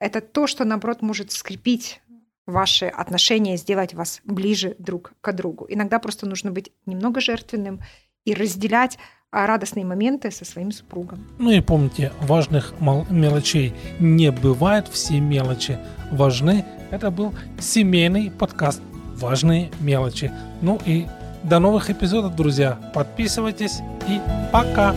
это 0.00 0.20
то, 0.20 0.48
что, 0.48 0.64
наоборот, 0.64 1.00
может 1.00 1.30
скрепить 1.30 2.00
ваши 2.44 2.86
отношения, 2.86 3.56
сделать 3.56 3.94
вас 3.94 4.20
ближе 4.24 4.74
друг 4.80 5.12
к 5.20 5.32
другу. 5.32 5.64
Иногда 5.68 6.00
просто 6.00 6.26
нужно 6.26 6.50
быть 6.50 6.72
немного 6.86 7.20
жертвенным 7.20 7.80
и 8.24 8.34
разделять 8.34 8.98
а, 9.30 9.46
радостные 9.46 9.84
моменты 9.84 10.32
со 10.32 10.44
своим 10.44 10.72
супругом. 10.72 11.24
Ну 11.38 11.52
и 11.52 11.60
помните, 11.60 12.12
важных 12.22 12.74
мелочей 12.80 13.72
не 14.00 14.32
бывает, 14.32 14.88
все 14.88 15.20
мелочи 15.20 15.78
важны. 16.10 16.64
Это 16.90 17.12
был 17.12 17.32
семейный 17.60 18.32
подкаст 18.32 18.82
«Важные 19.14 19.70
мелочи». 19.78 20.32
Ну 20.62 20.80
и 20.84 21.06
до 21.42 21.58
новых 21.58 21.90
эпизодов, 21.90 22.36
друзья. 22.36 22.78
Подписывайтесь 22.94 23.80
и 24.08 24.20
пока! 24.52 24.94